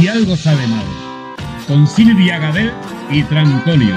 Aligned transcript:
Si 0.00 0.08
algo 0.08 0.34
sale 0.34 0.66
mal, 0.66 1.36
con 1.68 1.86
Silvia 1.86 2.38
Gadel 2.38 2.72
y 3.10 3.22
Trantonio. 3.24 3.94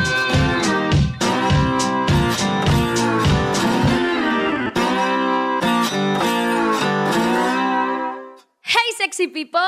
Hey 8.64 8.92
sexy 8.98 9.30
people. 9.30 9.62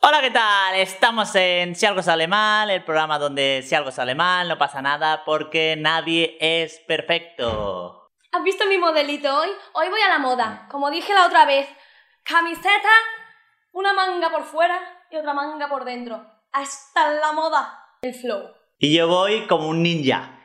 Hola, 0.00 0.20
¿qué 0.20 0.30
tal? 0.32 0.74
Estamos 0.74 1.34
en 1.34 1.74
Si 1.74 1.86
algo 1.86 2.02
sale 2.02 2.28
mal, 2.28 2.68
el 2.68 2.84
programa 2.84 3.18
donde 3.18 3.64
si 3.66 3.74
algo 3.74 3.90
sale 3.90 4.14
mal 4.14 4.48
no 4.48 4.58
pasa 4.58 4.82
nada 4.82 5.24
porque 5.24 5.76
nadie 5.78 6.36
es 6.38 6.78
perfecto. 6.80 8.10
¿Has 8.32 8.42
visto 8.42 8.66
mi 8.66 8.76
modelito 8.76 9.34
hoy? 9.34 9.48
Hoy 9.72 9.88
voy 9.88 10.00
a 10.02 10.10
la 10.10 10.18
moda, 10.18 10.68
como 10.70 10.90
dije 10.90 11.14
la 11.14 11.24
otra 11.24 11.46
vez. 11.46 11.66
Camiseta, 12.22 12.90
una 13.72 13.92
manga 13.92 14.30
por 14.30 14.44
fuera 14.44 14.78
y 15.10 15.16
otra 15.16 15.34
manga 15.34 15.68
por 15.68 15.84
dentro. 15.84 16.24
Hasta 16.52 17.12
la 17.12 17.32
moda. 17.32 17.96
El 18.02 18.14
flow. 18.14 18.50
Y 18.78 18.96
yo 18.96 19.08
voy 19.08 19.46
como 19.46 19.68
un 19.68 19.82
ninja. 19.82 20.40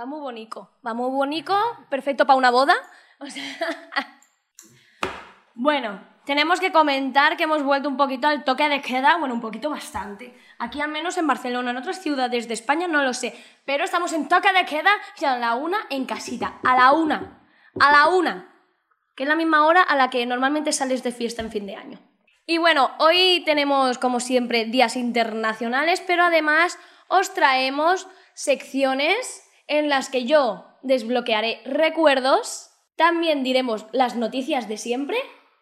Va 0.00 0.06
muy 0.06 0.20
bonito, 0.20 0.70
va 0.86 0.94
muy 0.94 1.10
bonito, 1.10 1.54
perfecto 1.90 2.26
para 2.26 2.38
una 2.38 2.50
boda. 2.50 2.74
O 3.18 3.26
sea... 3.26 3.44
bueno, 5.54 6.00
tenemos 6.24 6.58
que 6.58 6.72
comentar 6.72 7.36
que 7.36 7.44
hemos 7.44 7.62
vuelto 7.62 7.88
un 7.88 7.98
poquito 7.98 8.28
al 8.28 8.44
toque 8.44 8.68
de 8.70 8.80
queda, 8.80 9.18
bueno, 9.18 9.34
un 9.34 9.42
poquito 9.42 9.68
bastante. 9.68 10.34
Aquí 10.58 10.80
al 10.80 10.90
menos 10.90 11.18
en 11.18 11.26
Barcelona, 11.26 11.72
en 11.72 11.76
otras 11.76 12.00
ciudades 12.00 12.48
de 12.48 12.54
España 12.54 12.86
no 12.86 13.02
lo 13.02 13.12
sé, 13.12 13.38
pero 13.66 13.84
estamos 13.84 14.14
en 14.14 14.28
toque 14.28 14.52
de 14.52 14.64
queda 14.64 14.90
y 15.20 15.24
a 15.26 15.36
la 15.36 15.54
una 15.54 15.78
en 15.90 16.06
casita, 16.06 16.60
a 16.64 16.76
la 16.76 16.92
una, 16.92 17.42
a 17.78 17.92
la 17.92 18.06
una, 18.06 18.49
que 19.20 19.24
es 19.24 19.28
la 19.28 19.36
misma 19.36 19.66
hora 19.66 19.82
a 19.82 19.96
la 19.96 20.08
que 20.08 20.24
normalmente 20.24 20.72
sales 20.72 21.02
de 21.02 21.12
fiesta 21.12 21.42
en 21.42 21.50
fin 21.50 21.66
de 21.66 21.76
año. 21.76 21.98
Y 22.46 22.56
bueno, 22.56 22.92
hoy 22.98 23.42
tenemos 23.44 23.98
como 23.98 24.18
siempre 24.18 24.64
días 24.64 24.96
internacionales, 24.96 26.02
pero 26.06 26.22
además 26.22 26.78
os 27.06 27.34
traemos 27.34 28.08
secciones 28.32 29.46
en 29.66 29.90
las 29.90 30.08
que 30.08 30.24
yo 30.24 30.64
desbloquearé 30.80 31.60
recuerdos, 31.66 32.70
también 32.96 33.44
diremos 33.44 33.84
las 33.92 34.16
noticias 34.16 34.68
de 34.68 34.78
siempre 34.78 35.18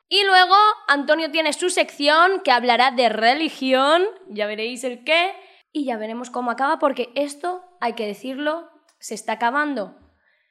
y 0.09 0.23
luego 0.23 0.55
Antonio 0.87 1.33
tiene 1.33 1.53
su 1.53 1.69
sección 1.69 2.43
que 2.45 2.53
hablará 2.53 2.93
de 2.93 3.09
religión, 3.09 4.05
ya 4.29 4.47
veréis 4.47 4.85
el 4.85 5.03
qué 5.03 5.35
y 5.73 5.85
ya 5.85 5.97
veremos 5.97 6.31
cómo 6.31 6.53
acaba 6.53 6.79
porque 6.79 7.11
esto, 7.17 7.65
hay 7.81 7.95
que 7.95 8.07
decirlo, 8.07 8.71
se 9.01 9.17
está 9.17 9.33
acabando. 9.33 9.99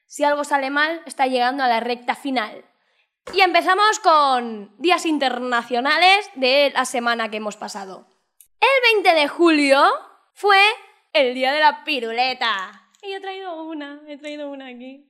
Si 0.08 0.25
algo 0.25 0.44
sale 0.44 0.71
mal, 0.71 1.02
está 1.05 1.25
llegando 1.25 1.64
a 1.64 1.69
la 1.69 1.80
recta 1.80 2.14
final. 2.14 2.66
Y 3.33 3.42
empezamos 3.42 4.00
con 4.00 4.72
días 4.78 5.06
internacionales 5.06 6.30
de 6.36 6.72
la 6.73 6.86
semana 6.86 7.30
que 7.30 7.38
hemos 7.38 7.58
pasado. 7.58 8.08
El 8.59 9.03
20 9.03 9.20
de 9.20 9.28
julio 9.28 9.83
fue 10.33 10.59
el 11.14 11.33
día 11.33 11.52
de 11.52 11.59
la 11.59 11.83
piruleta. 11.83 12.89
Y 13.02 13.11
he 13.14 13.20
traído 13.20 13.64
una, 13.64 14.02
he 14.08 14.17
traído 14.17 14.50
una 14.50 14.67
aquí. 14.67 15.05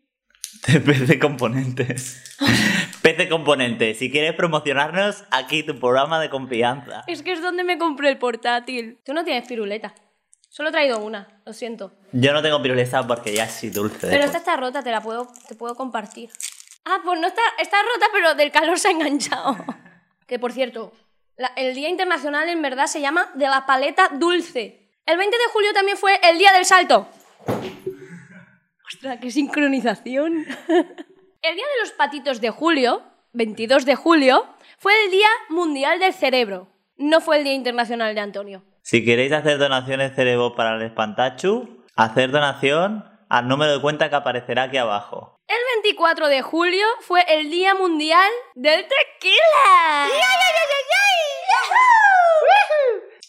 PC 0.86 1.20
Componentes. 1.20 2.36
PC 3.02 3.30
Componentes, 3.30 4.00
si 4.00 4.12
quieres 4.12 4.34
promocionarnos, 4.34 5.24
aquí 5.30 5.64
tu 5.64 5.80
programa 5.80 6.20
de 6.20 6.30
confianza. 6.30 7.04
Es 7.08 7.22
que 7.22 7.34
es 7.34 7.42
donde 7.42 7.64
me 7.64 7.78
compré 7.78 8.10
el 8.10 8.18
portátil. 8.18 9.00
Tú 9.06 9.14
no 9.14 9.24
tienes 9.24 9.48
piruleta. 9.48 9.94
Solo 10.50 10.70
he 10.70 10.72
traído 10.72 11.00
una, 11.00 11.42
lo 11.46 11.54
siento. 11.54 11.94
Yo 12.14 12.34
no 12.34 12.42
tengo 12.42 12.62
piruleta 12.62 13.06
porque 13.06 13.34
ya 13.34 13.48
soy 13.48 13.70
dulce. 13.70 14.08
de 14.08 14.14
Pero 14.14 14.26
esta 14.26 14.40
está 14.40 14.58
rota, 14.58 14.82
te 14.82 14.92
la 14.92 15.02
puedo, 15.02 15.28
te 15.48 15.56
puedo 15.56 15.76
compartir. 15.76 16.32
Ah, 16.90 17.00
pues 17.04 17.20
no 17.20 17.28
está, 17.28 17.42
está 17.60 17.78
rota, 17.82 18.06
pero 18.14 18.34
del 18.36 18.50
calor 18.52 18.80
se 18.80 18.88
ha 18.88 18.92
enganchado. 18.92 19.58
que 20.28 20.40
por 20.40 20.54
cierto, 20.54 20.94
la- 21.36 21.52
el 21.58 21.76
Día 21.76 21.90
Internacional 21.90 22.48
en 22.48 22.62
verdad 22.62 22.86
se 22.88 23.02
llama 23.02 23.30
de 23.36 23.46
la 23.48 23.66
paleta 23.66 24.10
dulce. 24.14 24.90
El 25.06 25.18
20 25.18 25.38
de 25.38 25.44
julio 25.52 25.74
también 25.74 25.98
fue 25.98 26.18
el 26.24 26.38
Día 26.38 26.54
del 26.54 26.66
Salto. 26.66 27.08
Ostras, 28.88 29.18
qué 29.22 29.32
sincronización. 29.32 30.46
el 30.68 31.56
Día 31.56 31.66
de 31.66 31.80
los 31.82 31.92
Patitos 31.98 32.40
de 32.42 32.50
julio, 32.52 33.04
22 33.34 33.86
de 33.86 33.96
julio, 33.96 34.46
fue 34.78 34.94
el 35.06 35.12
Día 35.12 35.28
Mundial 35.50 36.00
del 36.00 36.14
Cerebro. 36.14 36.70
No 36.98 37.20
fue 37.22 37.38
el 37.38 37.44
Día 37.44 37.54
Internacional 37.54 38.16
de 38.16 38.22
Antonio. 38.22 38.64
Si 38.82 39.04
queréis 39.04 39.34
hacer 39.34 39.58
donaciones 39.58 40.16
cerebro 40.16 40.56
para 40.56 40.76
el 40.78 40.82
espantachu, 40.84 41.84
hacer 41.96 42.32
donación 42.32 43.04
al 43.30 43.48
número 43.48 43.74
de 43.74 43.82
cuenta 43.82 44.10
que 44.10 44.16
aparecerá 44.16 44.64
aquí 44.64 44.78
abajo. 44.78 45.37
El 45.78 45.84
24 45.84 46.28
de 46.28 46.42
julio 46.42 46.86
fue 47.02 47.24
el 47.28 47.52
Día 47.52 47.76
Mundial 47.76 48.28
del 48.56 48.82
Tequila. 48.82 50.08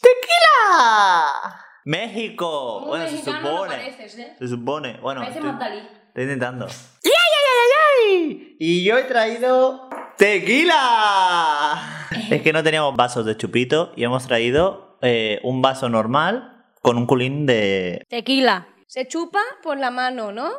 ¡Tequila! 0.01 1.65
México. 1.85 2.79
Muy 2.81 2.89
bueno, 2.89 3.07
se 3.07 3.13
mexicano 3.13 3.41
no 3.43 3.51
supone. 3.51 3.77
pareces, 3.77 4.19
¿eh? 4.19 4.37
Se 4.39 4.49
supone. 4.49 4.99
Bueno, 5.03 5.21
Parece 5.21 5.41
estoy, 5.41 5.79
estoy 6.09 6.23
intentando. 6.23 6.65
¡Ay, 6.65 6.73
ay, 7.05 7.45
ay, 7.53 8.17
ay! 8.17 8.57
Y 8.59 8.83
yo 8.85 8.97
he 8.97 9.03
traído 9.03 9.91
tequila. 10.17 12.09
es 12.31 12.41
que 12.41 12.53
no 12.55 12.63
teníamos 12.63 12.97
vasos 12.97 13.27
de 13.27 13.37
chupito 13.37 13.93
y 13.95 14.05
hemos 14.05 14.27
traído 14.27 14.97
eh, 15.03 15.39
un 15.43 15.61
vaso 15.61 15.91
normal 15.91 16.65
con 16.81 16.97
un 16.97 17.07
culín 17.07 17.45
de 17.45 18.07
Tequila. 18.09 18.69
Se 18.87 19.07
chupa 19.07 19.41
por 19.63 19.77
la 19.77 19.91
mano, 19.91 20.33
¿no? 20.33 20.51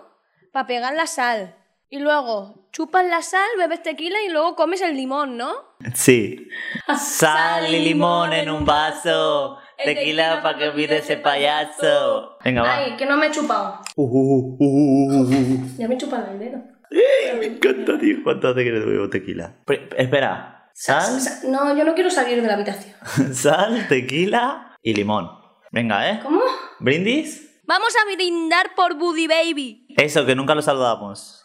Para 0.51 0.67
pegar 0.67 0.93
la 0.93 1.07
sal. 1.07 1.55
Y 1.91 1.99
luego 1.99 2.67
chupas 2.71 3.03
la 3.05 3.21
sal, 3.23 3.47
bebes 3.57 3.81
tequila 3.81 4.21
y 4.21 4.29
luego 4.29 4.55
comes 4.55 4.81
el 4.81 4.95
limón, 4.95 5.37
¿no? 5.37 5.51
Sí. 5.95 6.47
Sal 6.99 7.73
y 7.73 7.79
limón 7.79 8.31
en 8.33 8.49
un 8.49 8.63
vaso. 8.63 9.57
Tequila 9.83 10.41
para 10.43 10.57
que 10.57 10.67
olvide 10.69 10.97
ese 10.97 11.17
payaso. 11.17 12.37
Venga, 12.43 12.61
va. 12.63 12.75
Ay, 12.75 12.95
que 12.97 13.05
no 13.05 13.17
me 13.17 13.27
he 13.27 13.31
chupado. 13.31 13.79
Uh, 13.95 14.03
uh, 14.03 14.57
uh, 14.59 14.65
uh, 14.65 15.21
uh, 15.21 15.31
uh. 15.31 15.77
Ya 15.77 15.87
me 15.87 15.95
he 15.95 15.97
chupado 15.97 16.31
el 16.31 16.39
dedo. 16.39 16.57
Me 17.39 17.45
encanta, 17.45 17.97
tío. 17.99 18.17
¿Cuánto 18.23 18.47
hace 18.49 18.63
que 18.63 18.71
le 18.71 18.79
bebo 18.79 19.09
tequila? 19.09 19.55
Espera. 19.97 20.69
Sal, 20.73 21.21
Sa- 21.21 21.47
No, 21.47 21.75
yo 21.77 21.83
no 21.85 21.93
quiero 21.93 22.09
salir 22.09 22.41
de 22.41 22.47
la 22.47 22.55
habitación. 22.55 22.95
sal, 23.33 23.87
tequila 23.87 24.75
y 24.81 24.93
limón. 24.95 25.29
Venga, 25.71 26.09
¿eh? 26.09 26.19
¿Cómo? 26.23 26.41
¿Brindis? 26.79 27.61
Vamos 27.65 27.93
a 27.95 28.15
brindar 28.15 28.73
por 28.75 28.95
Buddy 28.95 29.27
Baby. 29.27 29.87
Eso, 29.97 30.25
que 30.25 30.35
nunca 30.35 30.55
lo 30.55 30.61
saludamos. 30.63 31.38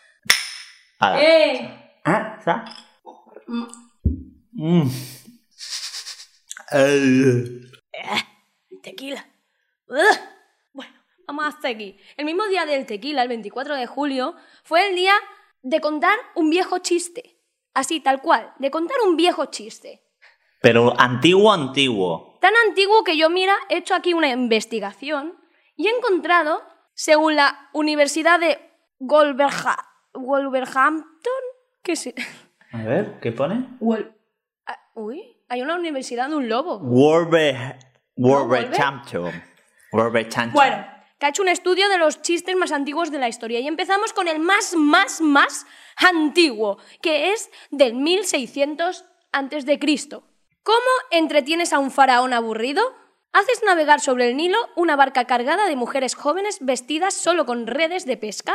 ¡Eh! 1.21 2.01
Ah, 2.05 2.39
¿sa? 2.45 2.65
Mm. 3.47 3.67
Mm. 4.53 4.91
Eh. 6.73 7.61
Tequila. 8.83 9.27
Ugh. 9.89 10.19
Bueno, 10.73 10.93
vamos 11.27 11.45
a 11.47 11.61
seguir. 11.61 11.97
El 12.17 12.25
mismo 12.25 12.45
día 12.47 12.67
del 12.67 12.87
tequila, 12.87 13.23
el 13.23 13.29
24 13.29 13.77
de 13.77 13.87
julio, 13.87 14.35
fue 14.65 14.89
el 14.89 14.97
día 14.97 15.15
de 15.63 15.81
contar 15.81 16.19
un 16.35 16.51
viejo 16.51 16.79
chiste. 16.79 17.41
Así, 17.75 18.01
tal 18.01 18.21
cual, 18.21 18.53
de 18.59 18.71
contar 18.71 18.97
un 19.07 19.17
viejo 19.17 19.47
chiste. 19.47 20.03
Pero 20.61 20.99
antiguo, 20.99 21.53
antiguo. 21.53 22.39
Tan 22.41 22.55
antiguo 22.69 23.05
que 23.05 23.17
yo, 23.17 23.31
mira, 23.31 23.55
he 23.69 23.79
hecho 23.79 23.95
aquí 23.95 24.15
una 24.15 24.29
investigación 24.29 25.35
y 25.77 25.89
he 25.89 25.91
encontrado, 25.97 26.63
según 26.95 27.37
la 27.37 27.69
Universidad 27.73 28.39
de 28.39 28.59
Wolverha- 29.01 29.91
Wolverhampton, 30.15 31.33
¿qué 31.83 31.97
sé? 31.97 32.15
A 32.73 32.83
ver, 32.83 33.19
¿qué 33.21 33.33
pone? 33.33 33.69
Wol- 33.81 34.13
ah, 34.67 34.79
uy, 34.95 35.37
hay 35.49 35.63
una 35.63 35.77
universidad 35.77 36.29
de 36.29 36.37
un 36.37 36.49
lobo. 36.49 36.79
Wolver... 36.81 37.79
Wolver- 38.17 38.67
Wolverhampton. 38.67 39.33
Wolverhampton. 39.93 40.53
Bueno, 40.53 40.87
que 41.19 41.27
ha 41.27 41.29
hecho 41.31 41.43
un 41.43 41.49
estudio 41.49 41.89
de 41.89 41.99
los 41.99 42.23
chistes 42.23 42.55
más 42.57 42.73
antiguos 42.73 43.11
de 43.11 43.19
la 43.19 43.29
historia. 43.29 43.61
Y 43.61 43.67
empezamos 43.69 44.13
con 44.13 44.29
el 44.29 44.39
más, 44.39 44.75
más, 44.77 45.21
más 45.21 45.67
antiguo, 45.97 46.79
que 47.03 47.33
es 47.33 47.51
del 47.71 47.95
1600 47.95 49.05
antes 49.33 49.67
de 49.67 49.79
Cristo. 49.79 50.25
¿Cómo 50.63 50.79
entretienes 51.11 51.73
a 51.73 51.79
un 51.79 51.91
faraón 51.91 52.33
aburrido? 52.33 52.83
Haces 53.33 53.63
navegar 53.67 54.01
sobre 54.01 54.29
el 54.31 54.37
Nilo 54.37 54.59
una 54.77 54.95
barca 54.97 55.25
cargada 55.25 55.67
de 55.67 55.75
mujeres 55.77 56.15
jóvenes 56.15 56.59
vestidas 56.61 57.15
solo 57.15 57.45
con 57.47 57.67
redes 57.67 58.07
de 58.07 58.17
pesca 58.17 58.55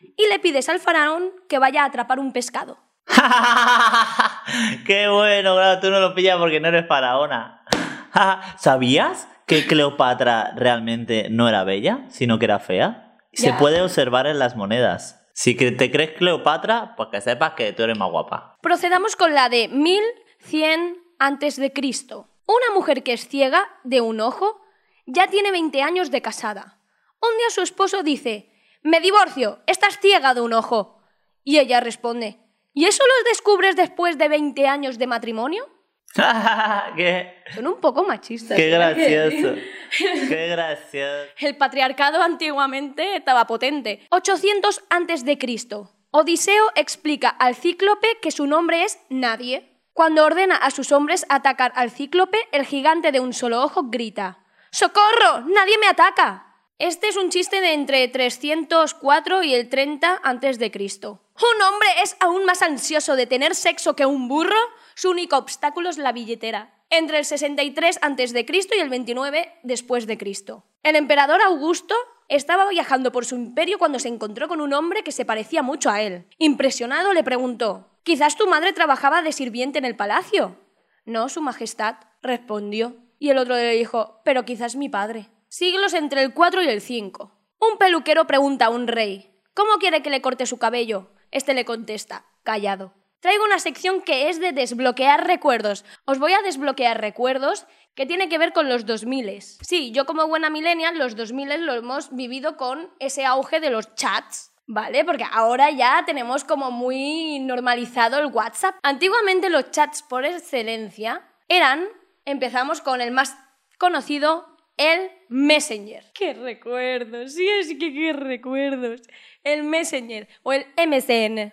y 0.00 0.28
le 0.28 0.38
pides 0.38 0.68
al 0.68 0.80
faraón 0.80 1.30
que 1.48 1.58
vaya 1.58 1.82
a 1.82 1.86
atrapar 1.86 2.18
un 2.18 2.32
pescado. 2.32 2.78
¡Qué 4.86 5.08
bueno! 5.08 5.54
Claro, 5.54 5.80
tú 5.80 5.90
no 5.90 6.00
lo 6.00 6.14
pillas 6.14 6.38
porque 6.38 6.60
no 6.60 6.68
eres 6.68 6.86
faraona. 6.86 7.64
¿Sabías 8.58 9.28
que 9.46 9.66
Cleopatra 9.66 10.52
realmente 10.56 11.28
no 11.30 11.48
era 11.48 11.64
bella, 11.64 12.04
sino 12.08 12.38
que 12.38 12.46
era 12.46 12.58
fea? 12.58 13.16
Se 13.32 13.48
Ya. 13.48 13.58
puede 13.58 13.82
observar 13.82 14.26
en 14.26 14.38
las 14.38 14.56
monedas. 14.56 15.22
Si 15.34 15.54
te 15.54 15.90
crees 15.90 16.12
Cleopatra, 16.16 16.94
pues 16.96 17.10
que 17.12 17.20
sepas 17.20 17.52
que 17.52 17.72
tú 17.72 17.82
eres 17.82 17.98
más 17.98 18.10
guapa. 18.10 18.56
Procedamos 18.62 19.16
con 19.16 19.34
la 19.34 19.48
de 19.50 19.68
1100 19.68 20.96
antes 21.18 21.56
de 21.56 21.72
Cristo. 21.72 22.28
Una 22.46 22.74
mujer 22.74 23.02
que 23.02 23.12
es 23.12 23.28
ciega 23.28 23.68
de 23.84 24.00
un 24.00 24.20
ojo 24.20 24.60
ya 25.04 25.26
tiene 25.28 25.50
20 25.50 25.82
años 25.82 26.10
de 26.10 26.22
casada. 26.22 26.78
Un 27.20 27.36
día 27.38 27.50
su 27.50 27.60
esposo 27.60 28.02
dice, 28.02 28.50
me 28.82 29.00
divorcio, 29.00 29.60
estás 29.66 29.98
ciega 30.00 30.34
de 30.34 30.40
un 30.40 30.52
ojo. 30.52 31.00
Y 31.44 31.58
ella 31.58 31.80
responde, 31.80 32.38
¿y 32.72 32.86
eso 32.86 33.02
lo 33.06 33.28
descubres 33.28 33.76
después 33.76 34.18
de 34.18 34.28
20 34.28 34.66
años 34.66 34.98
de 34.98 35.06
matrimonio? 35.06 35.68
qué, 36.96 37.42
Son 37.54 37.66
un 37.66 37.80
poco 37.80 38.02
machistas. 38.04 38.56
qué 38.56 38.68
¿eh? 38.68 38.70
gracioso. 38.70 39.54
Qué 40.28 40.48
gracioso. 40.48 41.30
El 41.38 41.56
patriarcado 41.56 42.20
antiguamente 42.20 43.16
estaba 43.16 43.46
potente. 43.46 44.04
800 44.10 44.82
antes 44.90 45.24
de 45.24 45.38
Cristo. 45.38 45.92
Odiseo 46.10 46.72
explica 46.74 47.28
al 47.28 47.54
cíclope 47.54 48.18
que 48.20 48.32
su 48.32 48.46
nombre 48.46 48.82
es 48.82 48.98
Nadie. 49.10 49.80
Cuando 49.92 50.24
ordena 50.24 50.56
a 50.56 50.70
sus 50.70 50.90
hombres 50.92 51.24
atacar 51.28 51.72
al 51.76 51.90
cíclope, 51.90 52.38
el 52.52 52.66
gigante 52.66 53.12
de 53.12 53.20
un 53.20 53.32
solo 53.32 53.62
ojo 53.62 53.84
grita: 53.84 54.38
¡Socorro! 54.70 55.42
¡Nadie 55.46 55.78
me 55.78 55.86
ataca! 55.86 56.55
Este 56.78 57.08
es 57.08 57.16
un 57.16 57.30
chiste 57.30 57.62
de 57.62 57.72
entre 57.72 58.06
304 58.06 59.42
y 59.42 59.54
el 59.54 59.70
30 59.70 60.20
antes 60.22 60.58
de 60.58 60.70
Cristo. 60.70 61.22
¿Un 61.36 61.62
hombre 61.62 61.88
es 62.02 62.18
aún 62.20 62.44
más 62.44 62.60
ansioso 62.60 63.16
de 63.16 63.26
tener 63.26 63.54
sexo 63.54 63.96
que 63.96 64.04
un 64.04 64.28
burro? 64.28 64.58
Su 64.94 65.08
único 65.08 65.38
obstáculo 65.38 65.88
es 65.88 65.96
la 65.96 66.12
billetera. 66.12 66.74
Entre 66.90 67.16
el 67.16 67.24
63 67.24 67.98
antes 68.02 68.34
de 68.34 68.44
Cristo 68.44 68.74
y 68.76 68.80
el 68.80 68.90
29 68.90 69.54
después 69.62 70.06
de 70.06 70.18
Cristo. 70.18 70.66
El 70.82 70.96
emperador 70.96 71.40
Augusto 71.40 71.94
estaba 72.28 72.68
viajando 72.68 73.10
por 73.10 73.24
su 73.24 73.36
imperio 73.36 73.78
cuando 73.78 73.98
se 73.98 74.08
encontró 74.08 74.46
con 74.46 74.60
un 74.60 74.74
hombre 74.74 75.02
que 75.02 75.12
se 75.12 75.24
parecía 75.24 75.62
mucho 75.62 75.88
a 75.88 76.02
él. 76.02 76.26
Impresionado 76.36 77.14
le 77.14 77.24
preguntó: 77.24 77.88
¿Quizás 78.02 78.36
tu 78.36 78.46
madre 78.48 78.74
trabajaba 78.74 79.22
de 79.22 79.32
sirviente 79.32 79.78
en 79.78 79.86
el 79.86 79.96
palacio? 79.96 80.58
No, 81.06 81.30
su 81.30 81.40
majestad, 81.40 81.96
respondió. 82.20 82.96
Y 83.18 83.30
el 83.30 83.38
otro 83.38 83.54
le 83.54 83.70
dijo: 83.70 84.20
Pero 84.26 84.44
quizás 84.44 84.76
mi 84.76 84.90
padre. 84.90 85.30
Siglos 85.48 85.94
entre 85.94 86.22
el 86.22 86.34
4 86.34 86.62
y 86.62 86.68
el 86.68 86.80
5. 86.80 87.32
Un 87.60 87.78
peluquero 87.78 88.26
pregunta 88.26 88.66
a 88.66 88.70
un 88.70 88.88
rey: 88.88 89.32
¿Cómo 89.54 89.78
quiere 89.78 90.02
que 90.02 90.10
le 90.10 90.20
corte 90.20 90.44
su 90.46 90.58
cabello? 90.58 91.12
Este 91.30 91.54
le 91.54 91.64
contesta: 91.64 92.26
Callado. 92.42 92.94
Traigo 93.20 93.44
una 93.44 93.58
sección 93.58 94.02
que 94.02 94.28
es 94.28 94.40
de 94.40 94.52
desbloquear 94.52 95.26
recuerdos. 95.26 95.84
Os 96.04 96.18
voy 96.18 96.32
a 96.32 96.42
desbloquear 96.42 97.00
recuerdos 97.00 97.66
que 97.94 98.06
tiene 98.06 98.28
que 98.28 98.38
ver 98.38 98.52
con 98.52 98.68
los 98.68 98.86
2000. 98.86 99.40
Sí, 99.40 99.92
yo 99.92 100.04
como 100.04 100.26
buena 100.26 100.50
millennial, 100.50 100.98
los 100.98 101.16
2000 101.16 101.64
lo 101.64 101.74
hemos 101.74 102.14
vivido 102.14 102.56
con 102.56 102.90
ese 102.98 103.24
auge 103.24 103.60
de 103.60 103.70
los 103.70 103.94
chats. 103.94 104.52
¿Vale? 104.68 105.04
Porque 105.04 105.24
ahora 105.30 105.70
ya 105.70 106.02
tenemos 106.04 106.42
como 106.42 106.72
muy 106.72 107.38
normalizado 107.38 108.18
el 108.18 108.26
WhatsApp. 108.26 108.74
Antiguamente 108.82 109.48
los 109.48 109.70
chats 109.70 110.02
por 110.02 110.24
excelencia 110.24 111.24
eran, 111.46 111.86
empezamos 112.24 112.80
con 112.80 113.00
el 113.00 113.12
más 113.12 113.38
conocido, 113.78 114.55
el 114.76 115.10
Messenger. 115.28 116.04
¡Qué 116.14 116.34
recuerdos! 116.34 117.32
Sí, 117.34 117.48
es 117.48 117.68
que 117.78 117.92
qué 117.92 118.12
recuerdos. 118.12 119.02
El 119.44 119.62
Messenger 119.64 120.28
o 120.42 120.52
el 120.52 120.66
MSN. 120.76 121.52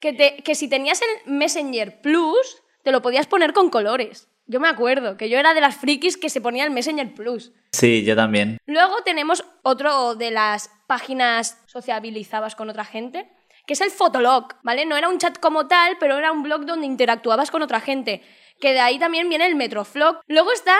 Que, 0.00 0.12
te- 0.12 0.36
que 0.42 0.54
si 0.54 0.68
tenías 0.68 1.00
el 1.02 1.32
Messenger 1.32 2.00
Plus, 2.00 2.62
te 2.82 2.92
lo 2.92 3.02
podías 3.02 3.26
poner 3.26 3.52
con 3.52 3.70
colores. 3.70 4.28
Yo 4.46 4.60
me 4.60 4.68
acuerdo 4.68 5.16
que 5.16 5.30
yo 5.30 5.38
era 5.38 5.54
de 5.54 5.62
las 5.62 5.76
frikis 5.76 6.16
que 6.18 6.28
se 6.28 6.40
ponía 6.42 6.64
el 6.64 6.70
Messenger 6.70 7.14
Plus. 7.14 7.52
Sí, 7.72 8.04
yo 8.04 8.14
también. 8.14 8.58
Luego 8.66 9.02
tenemos 9.02 9.42
otro 9.62 10.14
de 10.14 10.30
las 10.30 10.70
páginas 10.86 11.62
sociabilizabas 11.66 12.54
con 12.54 12.68
otra 12.68 12.84
gente, 12.84 13.26
que 13.66 13.72
es 13.72 13.80
el 13.80 13.90
Fotolog, 13.90 14.48
¿vale? 14.62 14.84
No 14.84 14.96
era 14.98 15.08
un 15.08 15.18
chat 15.18 15.38
como 15.38 15.66
tal, 15.66 15.96
pero 15.98 16.18
era 16.18 16.30
un 16.30 16.42
blog 16.42 16.66
donde 16.66 16.86
interactuabas 16.86 17.50
con 17.50 17.62
otra 17.62 17.80
gente. 17.80 18.20
Que 18.60 18.72
de 18.74 18.80
ahí 18.80 18.98
también 18.98 19.30
viene 19.30 19.46
el 19.46 19.54
Metroflog. 19.56 20.20
Luego 20.26 20.52
está 20.52 20.76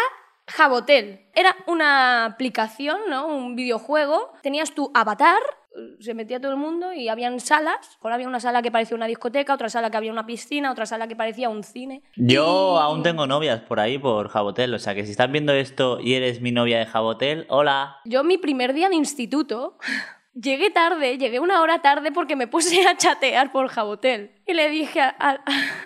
Jabotel. 0.46 1.26
Era 1.34 1.56
una 1.66 2.24
aplicación, 2.26 2.98
¿no? 3.08 3.26
Un 3.26 3.56
videojuego. 3.56 4.32
Tenías 4.42 4.72
tu 4.74 4.90
avatar, 4.94 5.40
se 6.00 6.14
metía 6.14 6.40
todo 6.40 6.52
el 6.52 6.58
mundo 6.58 6.92
y 6.92 7.08
habían 7.08 7.40
salas. 7.40 7.98
Ahora 8.02 8.14
había 8.16 8.28
una 8.28 8.40
sala 8.40 8.62
que 8.62 8.70
parecía 8.70 8.96
una 8.96 9.06
discoteca, 9.06 9.54
otra 9.54 9.68
sala 9.68 9.90
que 9.90 9.96
había 9.96 10.12
una 10.12 10.26
piscina, 10.26 10.70
otra 10.70 10.86
sala 10.86 11.08
que 11.08 11.16
parecía 11.16 11.48
un 11.48 11.64
cine. 11.64 12.02
Yo 12.16 12.76
Y- 12.78 12.82
aún 12.82 13.02
tengo 13.02 13.26
novias 13.26 13.60
por 13.62 13.80
ahí, 13.80 13.98
por 13.98 14.28
Jabotel. 14.28 14.74
O 14.74 14.78
sea 14.78 14.94
que 14.94 15.04
si 15.04 15.10
estás 15.12 15.30
viendo 15.32 15.52
esto 15.52 15.98
y 16.00 16.14
eres 16.14 16.40
mi 16.40 16.52
novia 16.52 16.78
de 16.78 16.86
Jabotel, 16.86 17.46
hola. 17.48 17.96
Yo 18.04 18.22
mi 18.22 18.38
primer 18.38 18.72
día 18.74 18.88
de 18.88 18.94
instituto 18.96 19.78
llegué 20.34 20.70
tarde, 20.70 21.16
llegué 21.18 21.40
una 21.40 21.60
hora 21.62 21.80
tarde 21.82 22.12
porque 22.12 22.36
me 22.36 22.46
puse 22.46 22.86
a 22.86 22.96
chatear 22.96 23.50
por 23.50 23.68
Jabotel. 23.68 24.42
Y 24.46 24.52
le 24.52 24.68
dije 24.68 25.00
a, 25.00 25.14
a- 25.18 25.40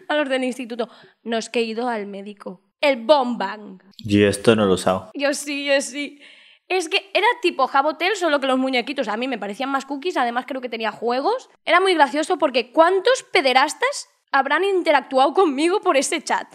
a 0.08 0.14
los 0.16 0.28
del 0.28 0.44
instituto, 0.44 0.88
no 1.22 1.38
es 1.38 1.49
que 1.49 1.61
he 1.61 1.62
ido 1.62 1.88
al 1.88 2.06
médico. 2.06 2.61
El 2.80 3.04
bombang. 3.04 3.82
Yo 3.98 4.28
esto 4.28 4.54
no 4.54 4.64
lo 4.64 4.72
he 4.72 4.75
usado. 4.75 5.10
Yo 5.14 5.34
sí, 5.34 5.66
yo 5.66 5.80
sí. 5.80 6.20
Es 6.69 6.88
que 6.88 7.10
era 7.14 7.26
tipo 7.40 7.66
Jabotel, 7.66 8.14
solo 8.16 8.40
que 8.40 8.46
los 8.46 8.58
muñequitos 8.58 9.08
a 9.08 9.16
mí 9.16 9.26
me 9.26 9.38
parecían 9.38 9.70
más 9.70 9.86
cookies, 9.86 10.19
además 10.19 10.44
creo 10.46 10.60
que 10.60 10.69
tenía 10.69 10.92
juegos. 10.92 11.48
Era 11.64 11.80
muy 11.80 11.94
gracioso 11.94 12.38
porque 12.38 12.72
¿cuántos 12.72 13.25
pederastas 13.32 14.08
habrán 14.30 14.64
interactuado 14.64 15.32
conmigo 15.32 15.80
por 15.80 15.96
ese 15.96 16.22
chat? 16.22 16.46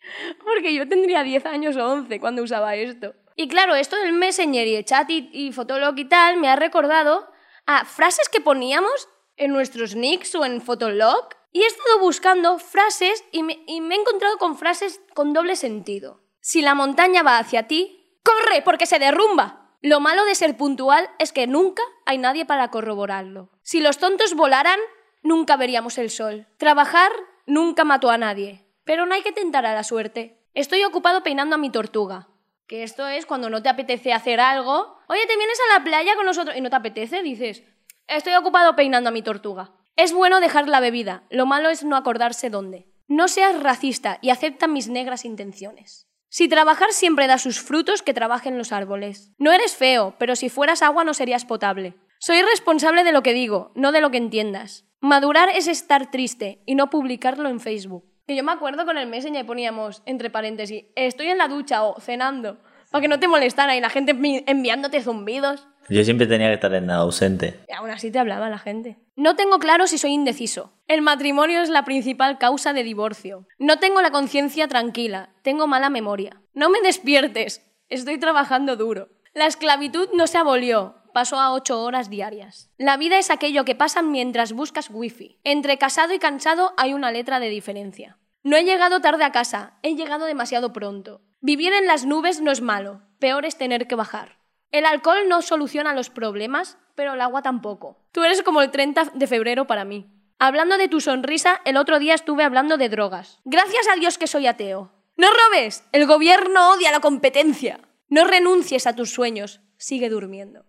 Porque 0.44 0.74
yo 0.74 0.88
tendría 0.88 1.22
10 1.22 1.46
años 1.46 1.76
o 1.76 1.86
11 1.86 2.18
cuando 2.18 2.42
usaba 2.42 2.74
esto. 2.74 3.14
Y 3.36 3.48
claro, 3.48 3.74
esto 3.76 3.96
del 3.96 4.12
Messenger 4.12 4.66
y 4.66 4.74
el 4.74 4.84
chat 4.84 5.08
y, 5.08 5.30
y 5.32 5.52
Fotolog 5.52 5.96
y 5.98 6.06
tal 6.06 6.38
me 6.38 6.48
ha 6.48 6.56
recordado 6.56 7.30
a 7.66 7.84
frases 7.84 8.28
que 8.28 8.40
poníamos 8.40 9.08
en 9.36 9.52
nuestros 9.52 9.94
nicks 9.94 10.34
o 10.34 10.44
en 10.44 10.60
Fotolog. 10.60 11.28
Y 11.52 11.62
he 11.62 11.66
estado 11.66 11.98
buscando 11.98 12.58
frases 12.58 13.24
y 13.32 13.42
me, 13.42 13.64
he 13.66 13.76
encontrado 13.76 14.38
con 14.38 14.56
frases 14.56 15.00
con 15.14 15.32
doble 15.32 15.56
sentido. 15.56 16.20
Si 16.40 16.62
la 16.62 16.74
montaña 16.74 17.22
va 17.22 17.38
hacia 17.38 17.66
ti, 17.66 18.18
¡corre 18.22 18.62
porque 18.62 18.86
se 18.86 18.98
derrumba! 18.98 19.76
Lo 19.82 19.98
malo 19.98 20.24
de 20.26 20.34
ser 20.34 20.56
puntual 20.56 21.08
es 21.18 21.32
que 21.32 21.46
nunca 21.46 21.82
hay 22.06 22.18
nadie 22.18 22.44
para 22.44 22.70
corroborarlo. 22.70 23.50
Si 23.62 23.80
los 23.80 23.98
tontos 23.98 24.34
volaran, 24.34 24.78
nunca 25.22 25.56
veríamos 25.56 25.96
el 25.98 26.10
sol. 26.10 26.46
Trabajar 26.58 27.10
nunca 27.46 27.84
mató 27.84 28.10
a 28.10 28.18
nadie. 28.18 28.66
Pero 28.84 29.06
no 29.06 29.14
hay 29.14 29.22
que 29.22 29.32
tentar 29.32 29.64
a 29.66 29.74
la 29.74 29.82
suerte. 29.82 30.44
Estoy 30.52 30.84
ocupado 30.84 31.22
peinando 31.22 31.54
a 31.54 31.58
mi 31.58 31.70
tortuga. 31.70 32.28
Que 32.66 32.82
esto 32.82 33.08
es 33.08 33.26
cuando 33.26 33.50
no 33.50 33.62
te 33.62 33.68
apetece 33.68 34.12
hacer 34.12 34.38
algo. 34.38 34.98
Oye, 35.08 35.26
¿te 35.26 35.36
vienes 35.36 35.58
a 35.60 35.78
la 35.78 35.84
playa 35.84 36.14
con 36.14 36.26
nosotros? 36.26 36.56
Y 36.56 36.60
no 36.60 36.70
te 36.70 36.76
apetece, 36.76 37.22
dices. 37.22 37.64
Estoy 38.06 38.34
ocupado 38.34 38.76
peinando 38.76 39.08
a 39.08 39.12
mi 39.12 39.22
tortuga. 39.22 39.72
Es 40.02 40.14
bueno 40.14 40.40
dejar 40.40 40.66
la 40.66 40.80
bebida. 40.80 41.24
Lo 41.28 41.44
malo 41.44 41.68
es 41.68 41.84
no 41.84 41.94
acordarse 41.94 42.48
dónde. 42.48 42.86
No 43.06 43.28
seas 43.28 43.62
racista 43.62 44.16
y 44.22 44.30
acepta 44.30 44.66
mis 44.66 44.88
negras 44.88 45.26
intenciones. 45.26 46.06
Si 46.30 46.48
trabajar 46.48 46.92
siempre 46.92 47.26
da 47.26 47.36
sus 47.36 47.60
frutos, 47.60 48.00
que 48.02 48.14
trabajen 48.14 48.56
los 48.56 48.72
árboles. 48.72 49.30
No 49.36 49.52
eres 49.52 49.76
feo, 49.76 50.14
pero 50.18 50.36
si 50.36 50.48
fueras 50.48 50.80
agua 50.80 51.04
no 51.04 51.12
serías 51.12 51.44
potable. 51.44 51.96
Soy 52.18 52.40
responsable 52.40 53.04
de 53.04 53.12
lo 53.12 53.22
que 53.22 53.34
digo, 53.34 53.72
no 53.74 53.92
de 53.92 54.00
lo 54.00 54.10
que 54.10 54.16
entiendas. 54.16 54.86
Madurar 55.00 55.50
es 55.50 55.66
estar 55.68 56.10
triste 56.10 56.62
y 56.64 56.76
no 56.76 56.88
publicarlo 56.88 57.50
en 57.50 57.60
Facebook. 57.60 58.04
Que 58.26 58.36
yo 58.36 58.42
me 58.42 58.52
acuerdo 58.52 58.86
con 58.86 58.96
el 58.96 59.06
Messenger 59.06 59.44
poníamos, 59.44 60.02
entre 60.06 60.30
paréntesis, 60.30 60.84
estoy 60.96 61.26
en 61.28 61.36
la 61.36 61.48
ducha 61.48 61.82
o 61.82 62.00
cenando, 62.00 62.58
para 62.90 63.02
que 63.02 63.08
no 63.08 63.20
te 63.20 63.28
molestara 63.28 63.76
y 63.76 63.80
la 63.82 63.90
gente 63.90 64.14
envi- 64.14 64.44
enviándote 64.46 65.02
zumbidos. 65.02 65.68
Yo 65.88 66.04
siempre 66.04 66.26
tenía 66.26 66.48
que 66.48 66.54
estar 66.54 66.72
en 66.74 66.90
ausente. 66.90 67.60
Y 67.68 67.72
aún 67.72 67.90
así 67.90 68.10
te 68.10 68.18
hablaba 68.18 68.48
la 68.48 68.58
gente. 68.58 68.98
No 69.16 69.34
tengo 69.34 69.58
claro 69.58 69.86
si 69.86 69.98
soy 69.98 70.12
indeciso. 70.12 70.72
El 70.86 71.02
matrimonio 71.02 71.62
es 71.62 71.68
la 71.68 71.84
principal 71.84 72.38
causa 72.38 72.72
de 72.72 72.84
divorcio. 72.84 73.46
No 73.58 73.78
tengo 73.78 74.00
la 74.02 74.10
conciencia 74.10 74.68
tranquila. 74.68 75.30
Tengo 75.42 75.66
mala 75.66 75.90
memoria. 75.90 76.40
No 76.54 76.70
me 76.70 76.80
despiertes. 76.80 77.66
Estoy 77.88 78.18
trabajando 78.18 78.76
duro. 78.76 79.08
La 79.34 79.46
esclavitud 79.46 80.08
no 80.14 80.26
se 80.26 80.38
abolió. 80.38 80.96
Pasó 81.12 81.40
a 81.40 81.52
ocho 81.52 81.82
horas 81.82 82.08
diarias. 82.08 82.70
La 82.78 82.96
vida 82.96 83.18
es 83.18 83.30
aquello 83.30 83.64
que 83.64 83.74
pasa 83.74 84.00
mientras 84.02 84.52
buscas 84.52 84.90
wifi. 84.90 85.40
Entre 85.42 85.76
casado 85.76 86.14
y 86.14 86.20
cansado 86.20 86.72
hay 86.76 86.94
una 86.94 87.10
letra 87.10 87.40
de 87.40 87.48
diferencia. 87.48 88.18
No 88.42 88.56
he 88.56 88.64
llegado 88.64 89.00
tarde 89.00 89.24
a 89.24 89.32
casa. 89.32 89.78
He 89.82 89.96
llegado 89.96 90.26
demasiado 90.26 90.72
pronto. 90.72 91.20
Vivir 91.40 91.72
en 91.72 91.86
las 91.86 92.06
nubes 92.06 92.40
no 92.40 92.52
es 92.52 92.60
malo. 92.60 93.02
Peor 93.18 93.44
es 93.44 93.58
tener 93.58 93.86
que 93.86 93.96
bajar. 93.96 94.39
El 94.72 94.86
alcohol 94.86 95.28
no 95.28 95.42
soluciona 95.42 95.94
los 95.94 96.10
problemas, 96.10 96.78
pero 96.94 97.14
el 97.14 97.20
agua 97.20 97.42
tampoco. 97.42 97.98
Tú 98.12 98.22
eres 98.22 98.42
como 98.42 98.62
el 98.62 98.70
30 98.70 99.12
de 99.14 99.26
febrero 99.26 99.66
para 99.66 99.84
mí. 99.84 100.06
Hablando 100.38 100.78
de 100.78 100.88
tu 100.88 101.00
sonrisa, 101.00 101.60
el 101.64 101.76
otro 101.76 101.98
día 101.98 102.14
estuve 102.14 102.44
hablando 102.44 102.76
de 102.76 102.88
drogas. 102.88 103.40
Gracias 103.44 103.88
a 103.88 103.96
Dios 103.96 104.16
que 104.16 104.28
soy 104.28 104.46
ateo. 104.46 104.92
No 105.16 105.26
robes, 105.28 105.82
el 105.92 106.06
gobierno 106.06 106.70
odia 106.72 106.92
la 106.92 107.00
competencia. 107.00 107.80
No 108.08 108.24
renuncies 108.24 108.86
a 108.86 108.94
tus 108.94 109.10
sueños, 109.10 109.60
sigue 109.76 110.08
durmiendo. 110.08 110.64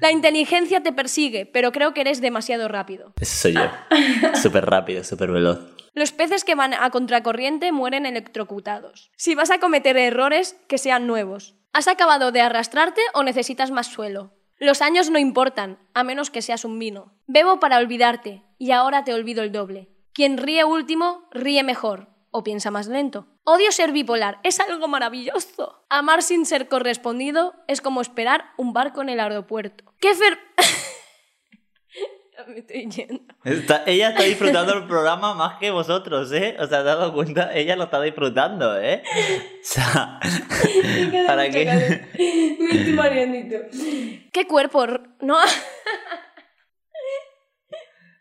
La 0.00 0.10
inteligencia 0.10 0.82
te 0.82 0.92
persigue, 0.92 1.46
pero 1.46 1.72
creo 1.72 1.94
que 1.94 2.02
eres 2.02 2.20
demasiado 2.20 2.66
rápido. 2.68 3.14
Ese 3.20 3.36
soy 3.36 3.54
yo. 3.54 3.70
Súper 4.34 4.66
rápido, 4.66 5.04
súper 5.04 5.30
veloz. 5.30 5.75
Los 5.96 6.12
peces 6.12 6.44
que 6.44 6.54
van 6.54 6.74
a 6.74 6.90
contracorriente 6.90 7.72
mueren 7.72 8.04
electrocutados. 8.04 9.10
Si 9.16 9.34
vas 9.34 9.50
a 9.50 9.60
cometer 9.60 9.96
errores, 9.96 10.54
que 10.68 10.76
sean 10.76 11.06
nuevos. 11.06 11.54
¿Has 11.72 11.88
acabado 11.88 12.32
de 12.32 12.42
arrastrarte 12.42 13.00
o 13.14 13.22
necesitas 13.22 13.70
más 13.70 13.86
suelo? 13.86 14.30
Los 14.58 14.82
años 14.82 15.08
no 15.08 15.18
importan, 15.18 15.78
a 15.94 16.04
menos 16.04 16.28
que 16.28 16.42
seas 16.42 16.66
un 16.66 16.78
vino. 16.78 17.14
Bebo 17.26 17.60
para 17.60 17.78
olvidarte, 17.78 18.42
y 18.58 18.72
ahora 18.72 19.04
te 19.04 19.14
olvido 19.14 19.42
el 19.42 19.52
doble. 19.52 19.88
Quien 20.12 20.36
ríe 20.36 20.64
último, 20.64 21.26
ríe 21.30 21.62
mejor, 21.62 22.08
o 22.30 22.44
piensa 22.44 22.70
más 22.70 22.88
lento. 22.88 23.26
Odio 23.44 23.72
ser 23.72 23.92
bipolar, 23.92 24.38
es 24.42 24.60
algo 24.60 24.88
maravilloso. 24.88 25.86
Amar 25.88 26.22
sin 26.22 26.44
ser 26.44 26.68
correspondido 26.68 27.54
es 27.68 27.80
como 27.80 28.02
esperar 28.02 28.50
un 28.58 28.74
barco 28.74 29.00
en 29.00 29.08
el 29.08 29.20
aeropuerto. 29.20 29.94
¿Qué 29.98 30.14
fer... 30.14 30.38
Ya 32.36 32.44
me 32.46 32.58
estoy 32.58 32.86
yendo. 32.90 33.22
Está- 33.44 33.82
ella 33.86 34.10
está 34.10 34.24
disfrutando 34.24 34.74
el 34.74 34.84
programa 34.88 35.34
más 35.34 35.58
que 35.58 35.70
vosotros, 35.70 36.30
¿eh? 36.32 36.56
¿Os 36.58 36.70
has 36.72 36.84
dado 36.84 37.12
cuenta? 37.14 37.54
Ella 37.54 37.76
lo 37.76 37.84
está 37.84 38.00
disfrutando, 38.02 38.78
¿eh? 38.78 39.02
O 39.06 39.58
sea, 39.62 40.20
¿para 41.26 41.48
qué? 41.50 41.64
Me 42.58 42.70
estoy 42.78 42.92
mareandito. 42.94 43.56
¿Qué 44.32 44.46
cuerpo? 44.46 44.86
No, 45.20 45.38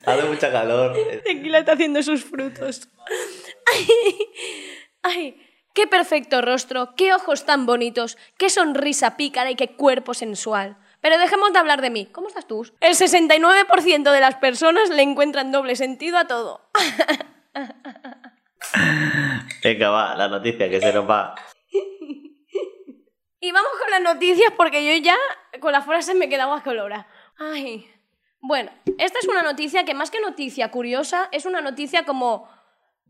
Hace 0.05 0.23
mucha 0.23 0.51
calor. 0.51 0.95
Tequila 1.23 1.59
está 1.59 1.73
haciendo 1.73 2.01
sus 2.03 2.23
frutos. 2.23 2.87
Ay, 3.73 3.87
ay, 5.01 5.47
qué 5.73 5.87
perfecto 5.87 6.41
rostro, 6.43 6.93
qué 6.95 7.11
ojos 7.13 7.45
tan 7.45 7.65
bonitos, 7.65 8.15
qué 8.37 8.49
sonrisa 8.51 9.17
pícara 9.17 9.49
y 9.49 9.55
qué 9.55 9.75
cuerpo 9.75 10.13
sensual. 10.13 10.77
Pero 11.05 11.19
dejemos 11.19 11.53
de 11.53 11.59
hablar 11.59 11.83
de 11.83 11.91
mí. 11.91 12.07
¿Cómo 12.07 12.29
estás 12.29 12.47
tú? 12.47 12.65
El 12.81 12.95
69% 12.95 14.11
de 14.11 14.19
las 14.19 14.37
personas 14.37 14.89
le 14.89 15.03
encuentran 15.03 15.51
doble 15.51 15.75
sentido 15.75 16.17
a 16.17 16.25
todo. 16.25 16.67
Venga, 19.63 19.91
va, 19.91 20.15
la 20.15 20.27
noticia 20.29 20.67
que 20.67 20.81
se 20.81 20.91
nos 20.91 21.07
va. 21.07 21.35
Y 23.39 23.51
vamos 23.51 23.71
con 23.79 23.91
las 23.91 24.01
noticias 24.01 24.51
porque 24.57 24.83
yo 24.83 24.99
ya 25.03 25.15
con 25.59 25.73
las 25.73 25.85
frases 25.85 26.15
me 26.15 26.27
quedaba 26.27 26.63
colora. 26.63 27.07
Ay. 27.37 27.87
Bueno, 28.41 28.71
esta 28.97 29.19
es 29.19 29.27
una 29.27 29.43
noticia 29.43 29.85
que 29.85 29.93
más 29.93 30.09
que 30.09 30.19
noticia 30.19 30.71
curiosa, 30.71 31.29
es 31.31 31.45
una 31.45 31.61
noticia 31.61 32.03
como 32.03 32.49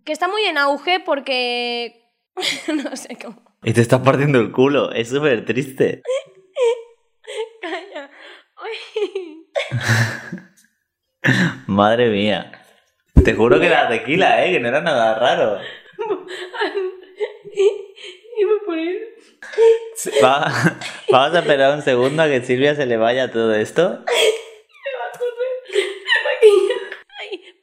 que 0.04 0.12
está 0.12 0.28
muy 0.28 0.44
en 0.44 0.58
auge 0.58 1.00
porque 1.00 2.12
no 2.68 2.94
sé 2.98 3.16
cómo. 3.16 3.42
Y 3.64 3.72
te 3.72 3.80
estás 3.80 4.02
partiendo 4.02 4.42
el 4.42 4.52
culo. 4.52 4.92
Es 4.92 5.08
súper 5.08 5.46
triste. 5.46 6.02
Madre 11.68 12.10
mía. 12.10 12.52
Te 13.24 13.34
juro 13.34 13.60
que 13.60 13.68
era 13.68 13.88
tequila, 13.88 14.46
¿eh? 14.46 14.52
Que 14.52 14.60
no 14.60 14.68
era 14.68 14.82
nada 14.82 15.18
raro. 15.20 15.60
Va- 20.24 20.52
vamos 21.10 21.36
a 21.36 21.40
esperar 21.40 21.74
un 21.76 21.82
segundo 21.82 22.22
a 22.24 22.28
que 22.28 22.42
Silvia 22.42 22.76
se 22.76 22.86
le 22.86 22.98
vaya 22.98 23.32
todo 23.32 23.54
esto. 23.56 23.90
me 23.90 23.96
va 23.96 24.04
a 25.08 25.12
correr. 25.18 25.54
Me. 25.72 25.80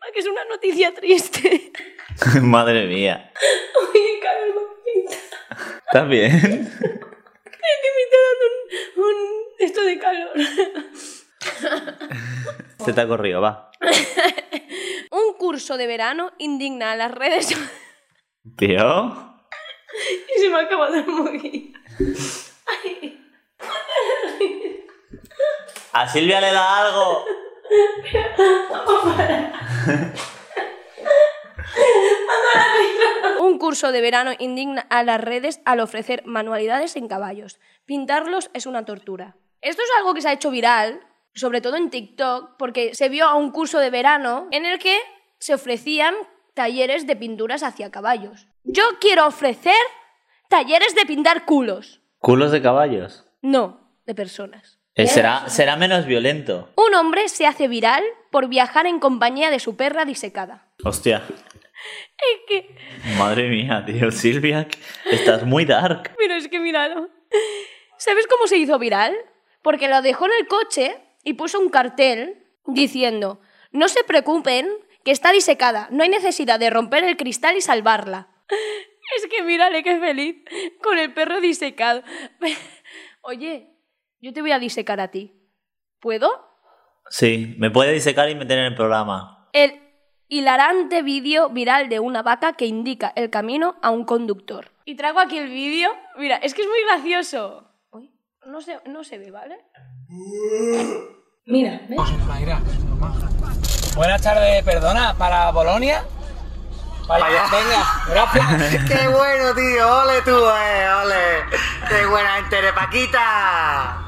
Ay, 0.00 0.12
que 0.12 0.18
es 0.21 0.26
una 0.26 0.44
noticia 0.47 0.92
triste. 0.94 1.73
Madre 2.42 2.87
mía. 2.87 3.30
Oye, 3.90 4.18
Carlos, 4.23 4.64
¿Estás 5.87 6.09
bien? 6.09 6.32
es 6.35 6.40
que 6.40 6.49
me 7.97 8.02
está 8.02 8.16
dando 8.28 8.44
un, 8.97 9.04
un 9.04 9.16
esto 9.61 9.80
de 9.82 9.99
calor. 9.99 10.32
Se 12.85 12.92
te 12.92 13.00
ha 13.00 13.07
corrido, 13.09 13.40
va. 13.40 13.71
Un 15.11 15.35
curso 15.38 15.76
de 15.76 15.87
verano 15.87 16.33
indigna 16.38 16.92
a 16.92 16.97
las 16.97 17.12
redes 17.12 17.54
Tío. 18.57 19.37
y 20.37 20.40
se 20.40 20.49
me 20.49 20.61
acaba 20.61 20.90
de 20.90 21.02
morir. 21.04 21.73
Ay. 22.66 23.19
A 25.92 26.09
Silvia 26.09 26.40
le 26.40 26.52
da 26.52 26.87
algo. 26.87 27.25
Un 33.40 33.59
curso 33.59 33.92
de 33.92 34.00
verano 34.00 34.33
indigna 34.38 34.87
a 34.88 35.02
las 35.02 35.21
redes 35.21 35.61
al 35.64 35.81
ofrecer 35.81 36.23
manualidades 36.25 36.97
en 36.97 37.09
caballos. 37.09 37.61
Pintarlos 37.85 38.50
es 38.54 38.66
una 38.66 38.85
tortura. 38.85 39.37
Esto 39.61 39.83
es 39.83 39.88
algo 39.99 40.14
que 40.14 40.23
se 40.23 40.28
ha 40.28 40.33
hecho 40.33 40.50
viral, 40.50 41.00
sobre 41.35 41.61
todo 41.61 41.77
en 41.77 41.91
TikTok, 41.91 42.57
porque 42.59 42.95
se 42.95 43.09
vio 43.09 43.27
a 43.27 43.35
un 43.35 43.51
curso 43.51 43.79
de 43.79 43.91
verano 43.91 44.49
en 44.51 44.67
el 44.67 44.79
que 44.79 44.99
se 45.39 45.55
ofrecían 45.55 46.15
talleres 46.55 47.07
de 47.07 47.17
pinturas 47.17 47.62
hacia 47.62 47.91
caballos. 47.91 48.47
Yo 48.65 48.85
quiero 49.01 49.27
ofrecer 49.27 49.75
talleres 50.49 50.95
de 50.95 51.07
pintar 51.07 51.45
culos. 51.45 52.01
Culos 52.19 52.53
de 52.53 52.62
caballos. 52.62 53.25
No, 53.41 53.91
de 54.07 54.15
personas. 54.15 54.79
Eh, 54.95 55.07
será, 55.07 55.49
será 55.49 55.77
menos 55.77 56.05
violento. 56.05 56.71
Un 56.77 56.95
hombre 56.95 57.29
se 57.29 57.47
hace 57.47 57.67
viral 57.67 58.05
por 58.31 58.49
viajar 58.49 58.87
en 58.87 59.01
compañía 59.01 59.51
de 59.51 59.59
su 59.59 59.77
perra 59.77 60.05
disecada. 60.05 60.69
Hostia. 60.85 61.23
Es 61.83 62.41
que 62.47 62.77
Madre 63.19 63.49
mía, 63.49 63.83
tío. 63.85 64.12
Silvia, 64.12 64.69
estás 65.11 65.45
muy 65.45 65.65
dark. 65.65 66.15
Pero 66.17 66.35
es 66.35 66.47
que 66.47 66.61
míralo. 66.61 67.09
¿Sabes 67.97 68.29
cómo 68.29 68.47
se 68.47 68.57
hizo 68.57 68.79
viral? 68.79 69.17
Porque 69.62 69.89
lo 69.89 70.01
dejó 70.01 70.27
en 70.27 70.33
el 70.39 70.47
coche 70.47 70.97
y 71.23 71.35
puso 71.35 71.59
un 71.59 71.71
cartel 71.71 72.47
diciendo, 72.67 73.41
no 73.71 73.88
se 73.88 74.05
preocupen, 74.05 74.69
que 75.05 75.11
está 75.11 75.33
disecada, 75.33 75.88
no 75.91 76.02
hay 76.02 76.09
necesidad 76.09 76.61
de 76.61 76.71
romper 76.71 77.05
el 77.05 77.17
cristal 77.17 77.57
y 77.57 77.61
salvarla. 77.61 78.29
Es 79.17 79.26
que 79.26 79.43
mírale 79.43 79.83
qué 79.83 79.99
feliz, 79.99 80.37
con 80.83 80.97
el 80.97 81.12
perro 81.12 81.41
disecado. 81.41 82.02
Oye, 83.21 83.76
yo 84.21 84.33
te 84.33 84.41
voy 84.41 84.52
a 84.52 84.59
disecar 84.59 85.00
a 85.00 85.09
ti. 85.09 85.35
¿Puedo? 86.00 86.31
Sí, 87.11 87.55
me 87.59 87.71
puede 87.71 87.93
disecar 87.93 88.31
y 88.31 88.35
meter 88.35 88.59
en 88.59 88.64
el 88.67 88.75
programa. 88.75 89.49
El 89.52 89.81
hilarante 90.29 91.02
vídeo 91.02 91.50
viral 91.50 91.91
de 91.91 92.00
una 92.00 92.23
vaca 92.23 92.55
que 92.55 92.64
indica 92.64 93.12
el 93.14 93.29
camino 93.29 93.76
a 93.83 93.91
un 93.91 94.05
conductor. 94.05 94.73
Y 94.87 94.95
traigo 94.95 95.19
aquí 95.19 95.37
el 95.37 95.50
vídeo. 95.50 95.91
Mira, 96.17 96.37
es 96.37 96.55
que 96.55 96.62
es 96.62 96.69
muy 96.69 96.83
gracioso. 96.87 97.69
Uy, 97.91 98.11
no 98.47 98.62
se, 98.62 98.79
no 98.87 99.05
se 99.05 99.19
ve, 99.19 99.31
¿vale? 99.31 99.59
Mira, 101.47 101.81
¿ves? 101.88 101.99
Buenas 103.95 104.23
tardes, 104.23 104.62
perdona, 104.64 105.14
¿para 105.16 105.50
Bolonia? 105.50 106.04
Vaya, 107.09 107.45
venga, 107.50 108.02
gracias. 108.09 108.85
¡Qué 108.88 109.09
bueno, 109.09 109.54
tío! 109.54 110.02
¡Ole 110.02 110.23
tú, 110.23 110.31
eh! 110.31 110.88
¡Ole! 111.02 111.59
¡Qué 111.88 112.07
buena 112.07 112.37
gente 112.37 112.59
eres, 112.59 112.73
Paquita! 112.73 114.01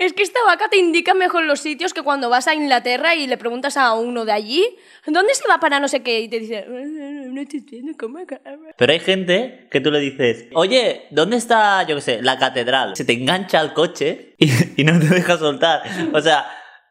Es 0.00 0.14
que 0.14 0.22
esta 0.22 0.40
vaca 0.46 0.70
te 0.70 0.78
indica 0.78 1.12
mejor 1.12 1.42
los 1.42 1.60
sitios 1.60 1.92
que 1.92 2.02
cuando 2.02 2.30
vas 2.30 2.48
a 2.48 2.54
Inglaterra 2.54 3.14
y 3.14 3.26
le 3.26 3.36
preguntas 3.36 3.76
a 3.76 3.92
uno 3.92 4.24
de 4.24 4.32
allí, 4.32 4.66
¿dónde 5.06 5.34
se 5.34 5.46
va 5.46 5.60
para 5.60 5.78
no 5.78 5.88
sé 5.88 6.02
qué? 6.02 6.20
Y 6.20 6.28
te 6.28 6.38
dice, 6.38 6.64
no 6.66 7.46
te 7.46 7.58
entiendo, 7.58 7.92
¿cómo 8.00 8.18
acaba?". 8.18 8.40
Pero 8.78 8.92
hay 8.94 9.00
gente 9.00 9.68
que 9.70 9.78
tú 9.82 9.90
le 9.90 9.98
dices, 9.98 10.46
oye, 10.54 11.06
¿dónde 11.10 11.36
está, 11.36 11.82
yo 11.82 11.96
qué 11.96 12.00
sé, 12.00 12.22
la 12.22 12.38
catedral? 12.38 12.96
Se 12.96 13.04
te 13.04 13.12
engancha 13.12 13.60
al 13.60 13.74
coche 13.74 14.36
y, 14.38 14.50
y 14.80 14.84
no 14.84 14.98
te 14.98 15.04
deja 15.04 15.36
soltar. 15.36 15.82
O 16.14 16.20
sea, 16.22 16.46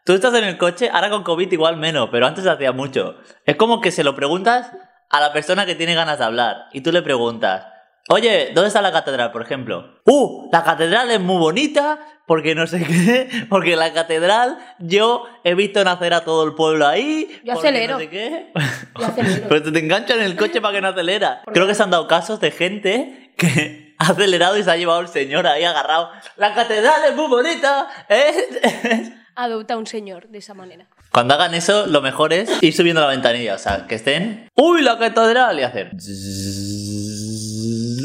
tú 0.05 0.13
estás 0.13 0.35
en 0.35 0.43
el 0.43 0.59
coche, 0.59 0.91
ahora 0.93 1.09
con 1.09 1.23
COVID 1.23 1.51
igual 1.51 1.77
menos, 1.77 2.09
pero 2.11 2.27
antes 2.27 2.45
hacía 2.45 2.73
mucho. 2.73 3.17
Es 3.43 3.55
como 3.55 3.81
que 3.81 3.89
se 3.89 4.03
lo 4.03 4.15
preguntas 4.15 4.71
a 5.09 5.19
la 5.19 5.33
persona 5.33 5.65
que 5.65 5.73
tiene 5.73 5.95
ganas 5.95 6.19
de 6.19 6.25
hablar 6.25 6.67
y 6.73 6.81
tú 6.81 6.91
le 6.91 7.01
preguntas, 7.01 7.65
oye, 8.09 8.51
¿dónde 8.53 8.67
está 8.67 8.81
la 8.81 8.91
catedral, 8.91 9.31
por 9.31 9.41
ejemplo? 9.41 9.99
¡Uh! 10.05 10.49
La 10.51 10.63
catedral 10.63 11.09
es 11.11 11.19
muy 11.19 11.37
bonita 11.37 11.99
porque 12.25 12.53
no 12.53 12.67
sé 12.67 12.83
qué, 12.85 13.45
porque 13.49 13.75
la 13.75 13.93
catedral 13.93 14.57
yo 14.79 15.25
he 15.43 15.55
visto 15.55 15.83
nacer 15.83 16.13
a 16.13 16.23
todo 16.23 16.45
el 16.45 16.53
pueblo 16.53 16.87
ahí. 16.87 17.27
Yo 17.43 17.53
porque 17.53 17.69
acelero. 17.69 17.93
No 17.93 17.99
sé 17.99 18.09
qué. 18.09 18.51
Yo 18.99 19.05
acelero. 19.05 19.45
Pero 19.49 19.71
te, 19.71 19.79
enganchan 19.79 20.19
en 20.19 20.25
el 20.25 20.35
coche 20.35 20.61
para 20.61 20.75
que 20.75 20.81
no 20.81 20.89
acelera. 20.89 21.41
Creo 21.53 21.65
que 21.65 21.75
se 21.75 21.83
han 21.83 21.91
dado 21.91 22.07
casos 22.07 22.39
de 22.39 22.51
gente 22.51 23.33
que 23.37 23.95
ha 23.99 24.11
acelerado 24.11 24.57
y 24.57 24.63
se 24.63 24.71
ha 24.71 24.75
llevado 24.77 24.99
el 24.99 25.07
señor 25.07 25.47
ahí 25.47 25.63
agarrado. 25.63 26.11
La 26.37 26.53
catedral 26.53 27.01
es 27.07 27.15
muy 27.15 27.27
bonita. 27.27 27.87
¿eh?". 28.09 29.13
Adopta 29.35 29.75
a 29.75 29.77
un 29.77 29.87
señor 29.87 30.27
de 30.27 30.39
esa 30.39 30.53
manera. 30.53 30.85
Cuando 31.11 31.33
hagan 31.33 31.55
eso, 31.55 31.87
lo 31.87 32.01
mejor 32.01 32.33
es 32.33 32.61
ir 32.61 32.75
subiendo 32.75 33.01
la 33.01 33.07
ventanilla. 33.07 33.55
O 33.55 33.57
sea, 33.57 33.87
que 33.87 33.95
estén. 33.95 34.49
¡Uy, 34.55 34.81
la 34.81 34.99
catedral! 34.99 35.59
Y 35.59 35.63
hacer. 35.63 35.91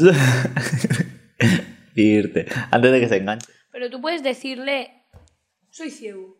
irte. 1.95 2.45
Antes 2.71 2.91
de 2.91 2.99
que 2.99 3.07
se 3.07 3.17
enganche. 3.17 3.51
Pero 3.71 3.89
tú 3.89 4.01
puedes 4.01 4.23
decirle, 4.23 5.03
soy 5.69 5.91
ciego. 5.91 6.37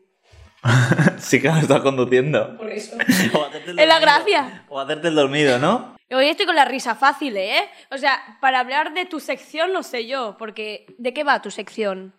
sí 1.19 1.41
que 1.41 1.47
lo 1.47 1.57
estás 1.57 1.81
conduciendo. 1.81 2.57
Por 2.57 2.71
eso. 2.71 2.97
O 3.33 3.45
hacerte 3.45 3.71
el 3.71 3.79
Es 3.79 3.87
la 3.87 3.99
gracia. 3.99 4.65
O 4.69 4.79
hacerte 4.79 5.09
el 5.09 5.15
dormido, 5.15 5.59
¿no? 5.59 5.95
Hoy 6.11 6.27
estoy 6.27 6.45
con 6.45 6.55
la 6.55 6.65
risa 6.65 6.95
fácil, 6.95 7.35
¿eh? 7.35 7.67
O 7.91 7.97
sea, 7.97 8.37
para 8.39 8.59
hablar 8.59 8.93
de 8.93 9.05
tu 9.05 9.19
sección 9.19 9.73
no 9.73 9.81
sé 9.81 10.05
yo, 10.05 10.35
porque 10.37 10.85
¿de 10.97 11.13
qué 11.13 11.23
va 11.23 11.41
tu 11.41 11.49
sección? 11.49 12.13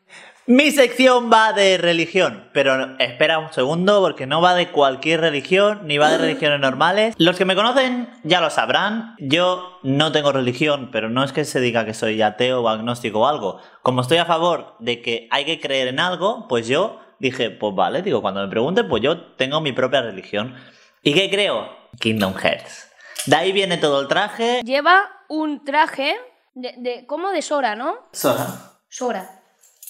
Mi 0.49 0.71
sección 0.71 1.29
va 1.33 1.53
de 1.53 1.77
religión, 1.77 2.49
pero 2.53 2.97
espera 3.01 3.41
un 3.41 3.53
segundo 3.53 4.01
porque 4.01 4.27
no 4.27 4.41
va 4.41 4.55
de 4.55 4.71
cualquier 4.71 5.21
religión 5.21 5.81
ni 5.89 5.99
va 5.99 6.09
de 6.09 6.19
religiones 6.19 6.61
normales. 6.61 7.17
Los 7.19 7.37
que 7.37 7.45
me 7.45 7.57
conocen 7.57 8.09
ya 8.23 8.41
lo 8.41 8.49
sabrán, 8.51 9.17
yo 9.19 9.81
no 9.83 10.13
tengo 10.13 10.31
religión, 10.31 10.91
pero 10.93 11.11
no 11.11 11.25
es 11.25 11.33
que 11.33 11.45
se 11.45 11.59
diga 11.59 11.85
que 11.85 11.95
soy 11.95 12.23
ateo 12.23 12.63
o 12.63 12.69
agnóstico 12.69 13.23
o 13.23 13.27
algo. 13.27 13.61
Como 13.83 14.03
estoy 14.03 14.19
a 14.19 14.25
favor 14.25 14.77
de 14.79 15.03
que 15.03 15.27
hay 15.33 15.45
que 15.47 15.59
creer 15.59 15.89
en 15.89 15.99
algo, 15.99 16.47
pues 16.47 16.69
yo 16.69 17.01
dije, 17.19 17.51
pues 17.51 17.75
vale, 17.75 18.03
digo, 18.03 18.23
cuando 18.23 18.41
me 18.41 18.49
pregunten, 18.49 18.89
pues 18.89 19.03
yo 19.03 19.21
tengo 19.35 19.61
mi 19.61 19.73
propia 19.73 20.03
religión. 20.03 20.55
¿Y 21.03 21.13
qué 21.13 21.29
creo? 21.29 21.69
Kingdom 21.99 22.35
Hearts. 22.35 22.89
De 23.27 23.35
ahí 23.35 23.51
viene 23.51 23.79
todo 23.79 24.01
el 24.01 24.07
traje. 24.07 24.61
Lleva 24.63 25.11
un 25.29 25.65
traje 25.65 26.15
de, 26.55 26.73
de 26.79 27.05
¿cómo? 27.05 27.31
De 27.31 27.43
Sora, 27.43 27.75
¿no? 27.75 27.97
Sora. 28.13 28.47
Sora. 28.89 29.36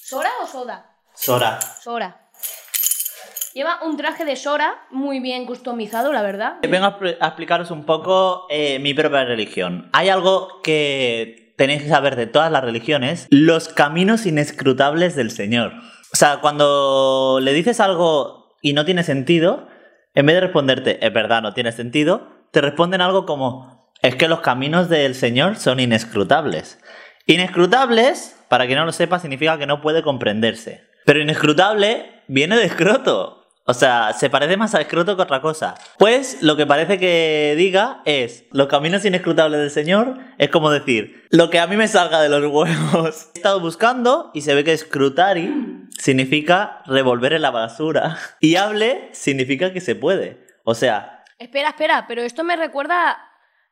¿Sora 0.08 0.30
o 0.40 0.46
Soda? 0.46 0.86
Sora. 1.16 1.58
Sora. 1.82 2.28
Lleva 3.54 3.80
un 3.82 3.96
traje 3.96 4.24
de 4.24 4.36
Sora 4.36 4.86
muy 4.92 5.18
bien 5.18 5.46
customizado, 5.46 6.12
la 6.12 6.22
verdad. 6.22 6.58
Vengo 6.62 6.86
a, 6.86 6.96
expl- 6.96 7.16
a 7.20 7.26
explicaros 7.26 7.72
un 7.72 7.84
poco 7.84 8.46
eh, 8.48 8.78
mi 8.78 8.94
propia 8.94 9.24
religión. 9.24 9.90
Hay 9.92 10.08
algo 10.08 10.62
que 10.62 11.54
tenéis 11.58 11.82
que 11.82 11.88
saber 11.88 12.14
de 12.14 12.28
todas 12.28 12.52
las 12.52 12.62
religiones, 12.62 13.26
los 13.30 13.66
caminos 13.68 14.26
inescrutables 14.26 15.16
del 15.16 15.32
Señor. 15.32 15.72
O 16.12 16.16
sea, 16.16 16.38
cuando 16.40 17.40
le 17.42 17.52
dices 17.52 17.80
algo 17.80 18.54
y 18.62 18.74
no 18.74 18.84
tiene 18.84 19.02
sentido, 19.02 19.66
en 20.14 20.24
vez 20.26 20.36
de 20.36 20.40
responderte, 20.42 21.04
es 21.04 21.12
verdad, 21.12 21.42
no 21.42 21.52
tiene 21.52 21.72
sentido, 21.72 22.28
te 22.52 22.60
responden 22.60 23.00
algo 23.00 23.26
como, 23.26 23.90
es 24.02 24.14
que 24.14 24.28
los 24.28 24.38
caminos 24.38 24.88
del 24.88 25.16
Señor 25.16 25.56
son 25.56 25.80
inescrutables. 25.80 26.78
Inescrutables, 27.26 28.36
para 28.48 28.66
quien 28.66 28.78
no 28.78 28.84
lo 28.84 28.92
sepa, 28.92 29.18
significa 29.18 29.58
que 29.58 29.66
no 29.66 29.80
puede 29.80 30.02
comprenderse. 30.02 30.84
Pero 31.04 31.20
inescrutable 31.20 32.22
viene 32.28 32.56
de 32.56 32.64
escroto. 32.64 33.44
O 33.68 33.74
sea, 33.74 34.12
se 34.12 34.30
parece 34.30 34.56
más 34.56 34.76
a 34.76 34.80
escroto 34.80 35.16
que 35.16 35.22
otra 35.22 35.40
cosa. 35.40 35.74
Pues 35.98 36.40
lo 36.40 36.56
que 36.56 36.66
parece 36.66 36.98
que 37.00 37.54
diga 37.56 38.00
es, 38.04 38.44
los 38.52 38.68
caminos 38.68 39.04
inescrutables 39.04 39.58
del 39.58 39.70
Señor 39.70 40.18
es 40.38 40.50
como 40.50 40.70
decir, 40.70 41.24
lo 41.30 41.50
que 41.50 41.58
a 41.58 41.66
mí 41.66 41.76
me 41.76 41.88
salga 41.88 42.20
de 42.20 42.28
los 42.28 42.44
huevos. 42.44 43.30
He 43.34 43.38
estado 43.38 43.58
buscando 43.58 44.30
y 44.34 44.42
se 44.42 44.54
ve 44.54 44.62
que 44.62 44.76
scrutari 44.76 45.52
significa 45.98 46.82
revolver 46.86 47.32
en 47.32 47.42
la 47.42 47.50
basura. 47.50 48.18
Y 48.40 48.54
hable 48.54 49.08
significa 49.12 49.72
que 49.72 49.80
se 49.80 49.96
puede. 49.96 50.46
O 50.62 50.74
sea, 50.76 51.24
Espera, 51.38 51.70
espera, 51.70 52.06
pero 52.08 52.22
esto 52.22 52.44
me 52.44 52.56
recuerda 52.56 53.18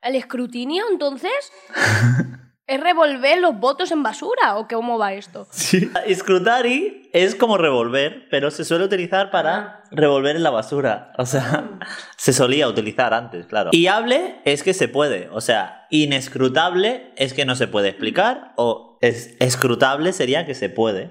al 0.03 0.17
escrutinio, 0.17 0.85
entonces. 0.91 1.33
¿Es 2.67 2.81
revolver 2.81 3.41
los 3.41 3.59
votos 3.59 3.91
en 3.93 4.03
basura 4.03 4.57
o 4.57 4.67
cómo 4.67 4.99
va 4.99 5.13
esto? 5.13 5.47
Sí. 5.51 5.91
Scrutari 6.15 7.11
es 7.13 7.35
como 7.35 7.59
revolver, 7.59 8.27
pero 8.31 8.51
se 8.51 8.65
suele 8.65 8.87
utilizar 8.87 9.31
para 9.31 9.85
revolver 9.91 10.35
en 10.35 10.43
la 10.43 10.49
basura. 10.49 11.13
O 11.19 11.27
sea, 11.27 11.79
se 12.17 12.33
solía 12.33 12.67
utilizar 12.67 13.13
antes, 13.13 13.45
claro. 13.45 13.69
Y 13.73 13.89
hable 13.89 14.41
es 14.47 14.63
que 14.63 14.73
se 14.73 14.89
puede. 14.89 15.29
O 15.31 15.43
sea, 15.43 15.87
inescrutable 15.91 17.13
es 17.17 17.35
que 17.35 17.45
no 17.45 17.55
se 17.55 17.69
puede 17.69 17.91
explicar. 17.91 18.55
O 18.57 18.97
es 19.03 19.37
escrutable 19.41 20.15
sería 20.15 20.47
que 20.47 20.55
se 20.55 20.71
puede. 20.71 21.11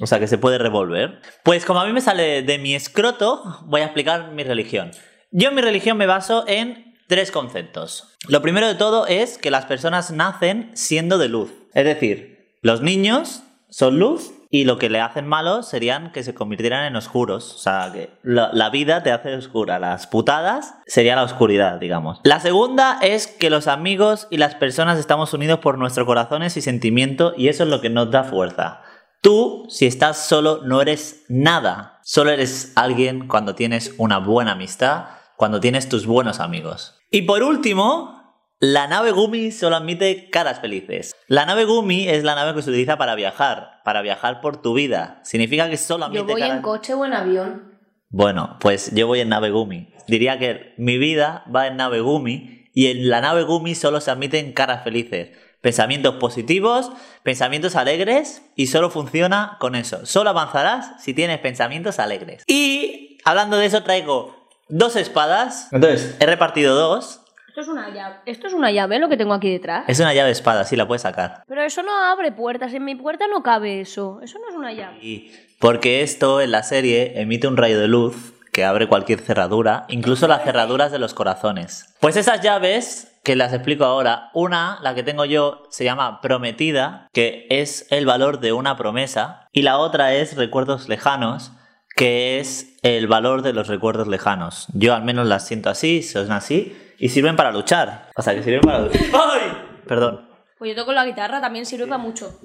O 0.00 0.06
sea, 0.06 0.18
que 0.18 0.28
se 0.28 0.38
puede 0.38 0.56
revolver. 0.56 1.20
Pues 1.42 1.66
como 1.66 1.80
a 1.80 1.86
mí 1.86 1.92
me 1.92 2.00
sale 2.00 2.42
de 2.42 2.58
mi 2.58 2.74
escroto, 2.74 3.42
voy 3.66 3.82
a 3.82 3.84
explicar 3.84 4.32
mi 4.32 4.44
religión. 4.44 4.92
Yo 5.30 5.50
en 5.50 5.54
mi 5.54 5.60
religión 5.60 5.98
me 5.98 6.06
baso 6.06 6.44
en 6.48 6.85
tres 7.06 7.30
conceptos. 7.30 8.16
Lo 8.28 8.42
primero 8.42 8.66
de 8.66 8.74
todo 8.74 9.06
es 9.06 9.38
que 9.38 9.50
las 9.50 9.66
personas 9.66 10.10
nacen 10.10 10.70
siendo 10.74 11.18
de 11.18 11.28
luz. 11.28 11.52
Es 11.74 11.84
decir, 11.84 12.56
los 12.62 12.82
niños 12.82 13.42
son 13.68 13.98
luz 13.98 14.32
y 14.50 14.64
lo 14.64 14.78
que 14.78 14.88
le 14.88 15.00
hacen 15.00 15.26
malo 15.26 15.62
serían 15.62 16.12
que 16.12 16.22
se 16.22 16.34
convirtieran 16.34 16.84
en 16.84 16.96
oscuros. 16.96 17.54
O 17.54 17.58
sea, 17.58 17.90
que 17.92 18.10
la, 18.22 18.70
vida 18.70 19.02
te 19.02 19.12
hace 19.12 19.34
oscura. 19.34 19.78
Las 19.78 20.06
putadas 20.06 20.74
sería 20.86 21.16
la 21.16 21.24
oscuridad, 21.24 21.78
digamos. 21.78 22.20
La 22.24 22.40
segunda 22.40 22.98
es 23.02 23.26
que 23.26 23.50
los 23.50 23.66
amigos 23.66 24.28
y 24.30 24.38
las 24.38 24.54
personas 24.54 24.98
estamos 24.98 25.34
unidos 25.34 25.58
por 25.60 25.78
nuestros 25.78 26.06
corazones 26.06 26.56
y 26.56 26.62
sentimientos 26.62 27.34
y 27.36 27.48
eso 27.48 27.64
es 27.64 27.68
lo 27.68 27.80
que 27.80 27.90
nos 27.90 28.10
da 28.10 28.24
fuerza. 28.24 28.82
Tú, 29.20 29.66
si 29.68 29.86
estás 29.86 30.26
solo, 30.26 30.60
no 30.64 30.80
eres 30.80 31.24
nada. 31.28 32.00
Solo 32.04 32.30
eres 32.30 32.72
alguien 32.76 33.26
cuando 33.26 33.54
tienes 33.54 33.94
una 33.98 34.18
buena 34.18 34.52
amistad, 34.52 35.06
cuando 35.36 35.60
tienes 35.60 35.88
tus 35.88 36.06
buenos 36.06 36.38
amigos. 36.38 36.95
Y 37.10 37.22
por 37.22 37.42
último, 37.42 38.16
la 38.58 38.86
nave 38.86 39.12
Gumi 39.12 39.52
solo 39.52 39.76
admite 39.76 40.30
caras 40.30 40.60
felices. 40.60 41.14
La 41.28 41.46
nave 41.46 41.64
Gumi 41.64 42.08
es 42.08 42.24
la 42.24 42.34
nave 42.34 42.54
que 42.54 42.62
se 42.62 42.70
utiliza 42.70 42.96
para 42.96 43.14
viajar, 43.14 43.82
para 43.84 44.02
viajar 44.02 44.40
por 44.40 44.62
tu 44.62 44.74
vida. 44.74 45.20
Significa 45.24 45.68
que 45.68 45.76
solo 45.76 46.06
admite 46.06 46.20
Yo 46.20 46.26
voy 46.26 46.40
caras... 46.40 46.56
en 46.56 46.62
coche 46.62 46.94
o 46.94 47.04
en 47.04 47.12
avión. 47.12 47.78
Bueno, 48.08 48.56
pues 48.60 48.94
yo 48.94 49.06
voy 49.06 49.20
en 49.20 49.28
nave 49.28 49.50
Gumi. 49.50 49.92
Diría 50.08 50.38
que 50.38 50.74
mi 50.78 50.96
vida 50.96 51.44
va 51.54 51.66
en 51.66 51.76
nave 51.76 52.00
Gumi 52.00 52.70
y 52.72 52.86
en 52.86 53.08
la 53.08 53.20
nave 53.20 53.42
Gumi 53.42 53.74
solo 53.74 54.00
se 54.00 54.10
admiten 54.10 54.52
caras 54.52 54.84
felices. 54.84 55.36
Pensamientos 55.60 56.16
positivos, 56.16 56.92
pensamientos 57.22 57.76
alegres 57.76 58.42
y 58.54 58.68
solo 58.68 58.90
funciona 58.90 59.56
con 59.58 59.74
eso. 59.74 60.06
Solo 60.06 60.30
avanzarás 60.30 61.02
si 61.02 61.12
tienes 61.12 61.40
pensamientos 61.40 61.98
alegres. 61.98 62.44
Y 62.46 63.18
hablando 63.24 63.56
de 63.56 63.66
eso 63.66 63.82
traigo 63.82 64.35
dos 64.68 64.96
espadas. 64.96 65.68
Entonces, 65.72 66.16
he 66.20 66.26
repartido 66.26 66.74
dos. 66.74 67.22
Esto 67.48 67.60
es 67.60 67.68
una 67.68 67.88
llave. 67.88 68.16
Esto 68.26 68.46
es 68.46 68.52
una 68.52 68.70
llave 68.70 68.98
lo 68.98 69.08
que 69.08 69.16
tengo 69.16 69.32
aquí 69.32 69.50
detrás. 69.50 69.84
Es 69.88 69.98
una 69.98 70.12
llave 70.12 70.30
espada, 70.30 70.64
sí 70.64 70.76
la 70.76 70.86
puedes 70.86 71.02
sacar. 71.02 71.42
Pero 71.46 71.62
eso 71.62 71.82
no 71.82 71.96
abre 71.96 72.30
puertas. 72.32 72.74
En 72.74 72.84
mi 72.84 72.94
puerta 72.94 73.26
no 73.28 73.42
cabe 73.42 73.80
eso. 73.80 74.20
Eso 74.22 74.38
no 74.38 74.48
es 74.48 74.54
una 74.54 74.72
llave. 74.72 74.98
Y 75.00 75.32
porque 75.58 76.02
esto 76.02 76.42
en 76.42 76.50
la 76.50 76.62
serie 76.62 77.20
emite 77.20 77.48
un 77.48 77.56
rayo 77.56 77.80
de 77.80 77.88
luz 77.88 78.34
que 78.52 78.64
abre 78.64 78.88
cualquier 78.88 79.20
cerradura, 79.20 79.84
incluso 79.88 80.26
las 80.26 80.42
cerraduras 80.42 80.90
de 80.90 80.98
los 80.98 81.12
corazones. 81.12 81.94
Pues 82.00 82.16
esas 82.16 82.40
llaves 82.40 83.12
que 83.22 83.36
las 83.36 83.52
explico 83.52 83.84
ahora, 83.84 84.30
una, 84.32 84.78
la 84.82 84.94
que 84.94 85.02
tengo 85.02 85.24
yo, 85.24 85.64
se 85.68 85.84
llama 85.84 86.20
prometida, 86.20 87.08
que 87.12 87.46
es 87.50 87.86
el 87.90 88.06
valor 88.06 88.40
de 88.40 88.52
una 88.52 88.76
promesa, 88.76 89.46
y 89.52 89.62
la 89.62 89.78
otra 89.78 90.14
es 90.14 90.36
recuerdos 90.36 90.88
lejanos, 90.88 91.52
que 91.96 92.38
es 92.38 92.76
el 92.82 93.06
valor 93.08 93.42
de 93.42 93.52
los 93.54 93.66
recuerdos 93.68 94.06
lejanos. 94.06 94.66
Yo 94.74 94.94
al 94.94 95.02
menos 95.02 95.26
las 95.26 95.46
siento 95.46 95.70
así, 95.70 96.02
son 96.02 96.30
así, 96.30 96.76
y 96.98 97.08
sirven 97.08 97.36
para 97.36 97.50
luchar. 97.50 98.10
O 98.14 98.22
sea, 98.22 98.34
que 98.34 98.42
sirven 98.42 98.60
para 98.60 98.80
luchar. 98.80 99.00
¡Ay! 99.14 99.80
Perdón, 99.88 100.28
Pues 100.58 100.70
yo 100.74 100.80
toco 100.80 100.92
la 100.92 101.04
guitarra, 101.06 101.40
también 101.40 101.64
sirve 101.66 101.86
para 101.86 101.98
mucho. 101.98 102.38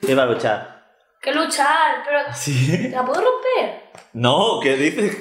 sirven 0.00 0.16
para 0.16 0.30
luchar. 0.32 0.78
¿Qué 1.20 1.32
luchar? 1.34 2.04
Pero. 2.04 2.18
¿Sí? 2.34 2.88
¿La 2.90 3.04
puedo 3.04 3.20
romper? 3.22 3.90
No, 4.12 4.60
¿qué 4.62 4.76
dices? 4.76 5.16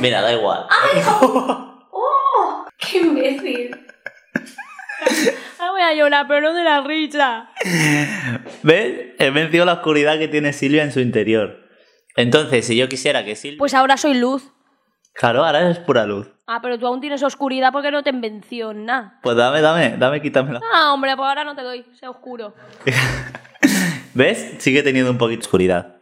Mira, 0.00 0.22
da 0.22 0.32
igual. 0.32 0.66
¡Oh! 1.90 2.66
¡Qué 2.78 2.98
imbécil! 2.98 3.86
Ahora 5.58 5.72
voy 5.72 5.82
a 5.82 5.92
llorar, 5.94 6.26
pero 6.28 6.40
no 6.40 6.54
de 6.54 6.64
la 6.64 6.80
risa. 6.80 7.50
¿Ves? 8.62 9.14
He 9.18 9.30
vencido 9.30 9.64
la 9.64 9.74
oscuridad 9.74 10.18
que 10.18 10.28
tiene 10.28 10.52
Silvia 10.52 10.82
en 10.82 10.92
su 10.92 11.00
interior. 11.00 11.58
Entonces, 12.16 12.66
si 12.66 12.76
yo 12.76 12.88
quisiera 12.88 13.24
que 13.24 13.36
Silvia... 13.36 13.58
Pues 13.58 13.74
ahora 13.74 13.96
soy 13.96 14.14
luz. 14.14 14.52
Claro, 15.14 15.44
ahora 15.44 15.70
es 15.70 15.78
pura 15.78 16.06
luz. 16.06 16.28
Ah, 16.46 16.60
pero 16.62 16.78
tú 16.78 16.86
aún 16.86 17.00
tienes 17.00 17.22
oscuridad 17.22 17.72
porque 17.72 17.90
no 17.90 18.02
te 18.02 18.10
invenció 18.10 18.72
nada. 18.72 19.20
Pues 19.22 19.36
dame, 19.36 19.60
dame, 19.60 19.96
dame, 19.98 20.20
quítamela. 20.20 20.60
Ah, 20.72 20.92
hombre, 20.92 21.16
pues 21.16 21.28
ahora 21.28 21.44
no 21.44 21.54
te 21.54 21.62
doy. 21.62 21.84
Sea 21.98 22.10
oscuro. 22.10 22.54
¿Ves? 24.14 24.56
Sigue 24.58 24.82
teniendo 24.82 25.10
un 25.10 25.18
poquito 25.18 25.40
de 25.40 25.46
oscuridad. 25.46 25.96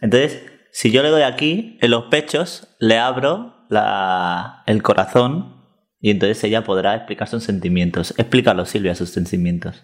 Entonces, 0.00 0.42
si 0.72 0.90
yo 0.90 1.02
le 1.02 1.10
doy 1.10 1.22
aquí, 1.22 1.78
en 1.80 1.90
los 1.90 2.04
pechos, 2.04 2.74
le 2.78 2.98
abro 2.98 3.66
la... 3.68 4.62
el 4.66 4.82
corazón 4.82 5.54
y 6.00 6.10
entonces 6.10 6.42
ella 6.44 6.64
podrá 6.64 6.94
explicar 6.94 7.28
sus 7.28 7.44
sentimientos. 7.44 8.14
Explícalo, 8.18 8.66
Silvia, 8.66 8.94
sus 8.94 9.10
sentimientos. 9.10 9.82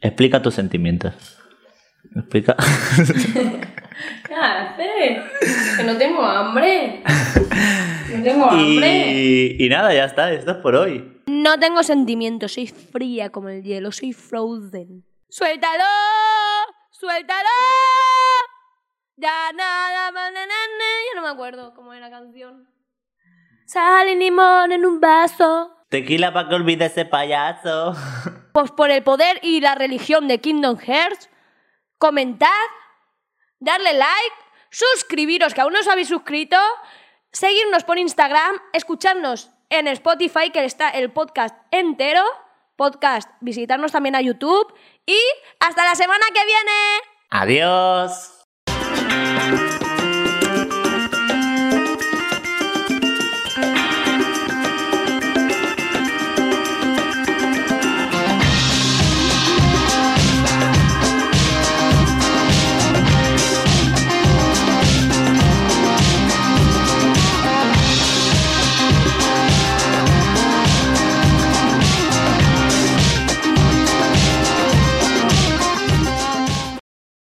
Explica 0.00 0.42
tus 0.42 0.54
sentimientos. 0.54 1.14
Explica. 2.14 2.56
¿Qué 4.26 4.34
haces? 4.34 5.22
Que 5.76 5.84
no 5.84 5.96
tengo 5.96 6.22
hambre. 6.22 7.02
No 8.16 8.22
tengo 8.22 8.44
hambre. 8.50 9.12
y, 9.12 9.56
y 9.64 9.68
nada, 9.68 9.94
ya 9.94 10.04
está. 10.04 10.32
Esto 10.32 10.52
es 10.52 10.56
por 10.58 10.74
hoy. 10.74 11.22
No 11.26 11.58
tengo 11.58 11.82
sentimientos, 11.82 12.52
soy 12.52 12.66
fría 12.66 13.30
como 13.30 13.48
el 13.48 13.62
hielo, 13.62 13.92
soy 13.92 14.12
frozen. 14.12 15.04
¡Suéltalo! 15.28 15.84
¡Suéltalo! 16.90 17.48
Ya 19.16 19.52
nada, 19.54 20.10
ya 20.12 21.20
no 21.20 21.22
me 21.22 21.28
acuerdo 21.28 21.74
cómo 21.74 21.92
era 21.92 22.08
la 22.08 22.18
canción. 22.18 22.66
Sal 23.66 24.08
y 24.08 24.16
limón 24.16 24.72
en 24.72 24.84
un 24.84 25.00
vaso. 25.00 25.70
Tequila 25.88 26.32
para 26.32 26.48
que 26.48 26.54
olvide 26.56 26.86
ese 26.86 27.04
payaso. 27.04 27.94
Pues 28.52 28.70
por 28.70 28.90
el 28.90 29.02
poder 29.02 29.40
y 29.42 29.60
la 29.60 29.74
religión 29.74 30.28
de 30.28 30.40
Kingdom 30.40 30.78
Hearts, 30.78 31.30
comentad, 31.98 32.48
darle 33.60 33.94
like, 33.94 34.36
suscribiros, 34.70 35.54
que 35.54 35.60
aún 35.60 35.72
no 35.72 35.80
os 35.80 35.88
habéis 35.88 36.08
suscrito, 36.08 36.56
seguirnos 37.32 37.84
por 37.84 37.98
Instagram, 37.98 38.56
escucharnos 38.72 39.50
en 39.70 39.88
Spotify, 39.88 40.50
que 40.50 40.64
está 40.64 40.90
el 40.90 41.12
podcast 41.12 41.56
entero, 41.70 42.22
podcast, 42.76 43.30
visitarnos 43.40 43.92
también 43.92 44.16
a 44.16 44.20
YouTube 44.20 44.74
y 45.06 45.18
hasta 45.60 45.84
la 45.84 45.94
semana 45.94 46.26
que 46.34 46.44
viene. 46.44 47.00
Adiós. 47.30 48.42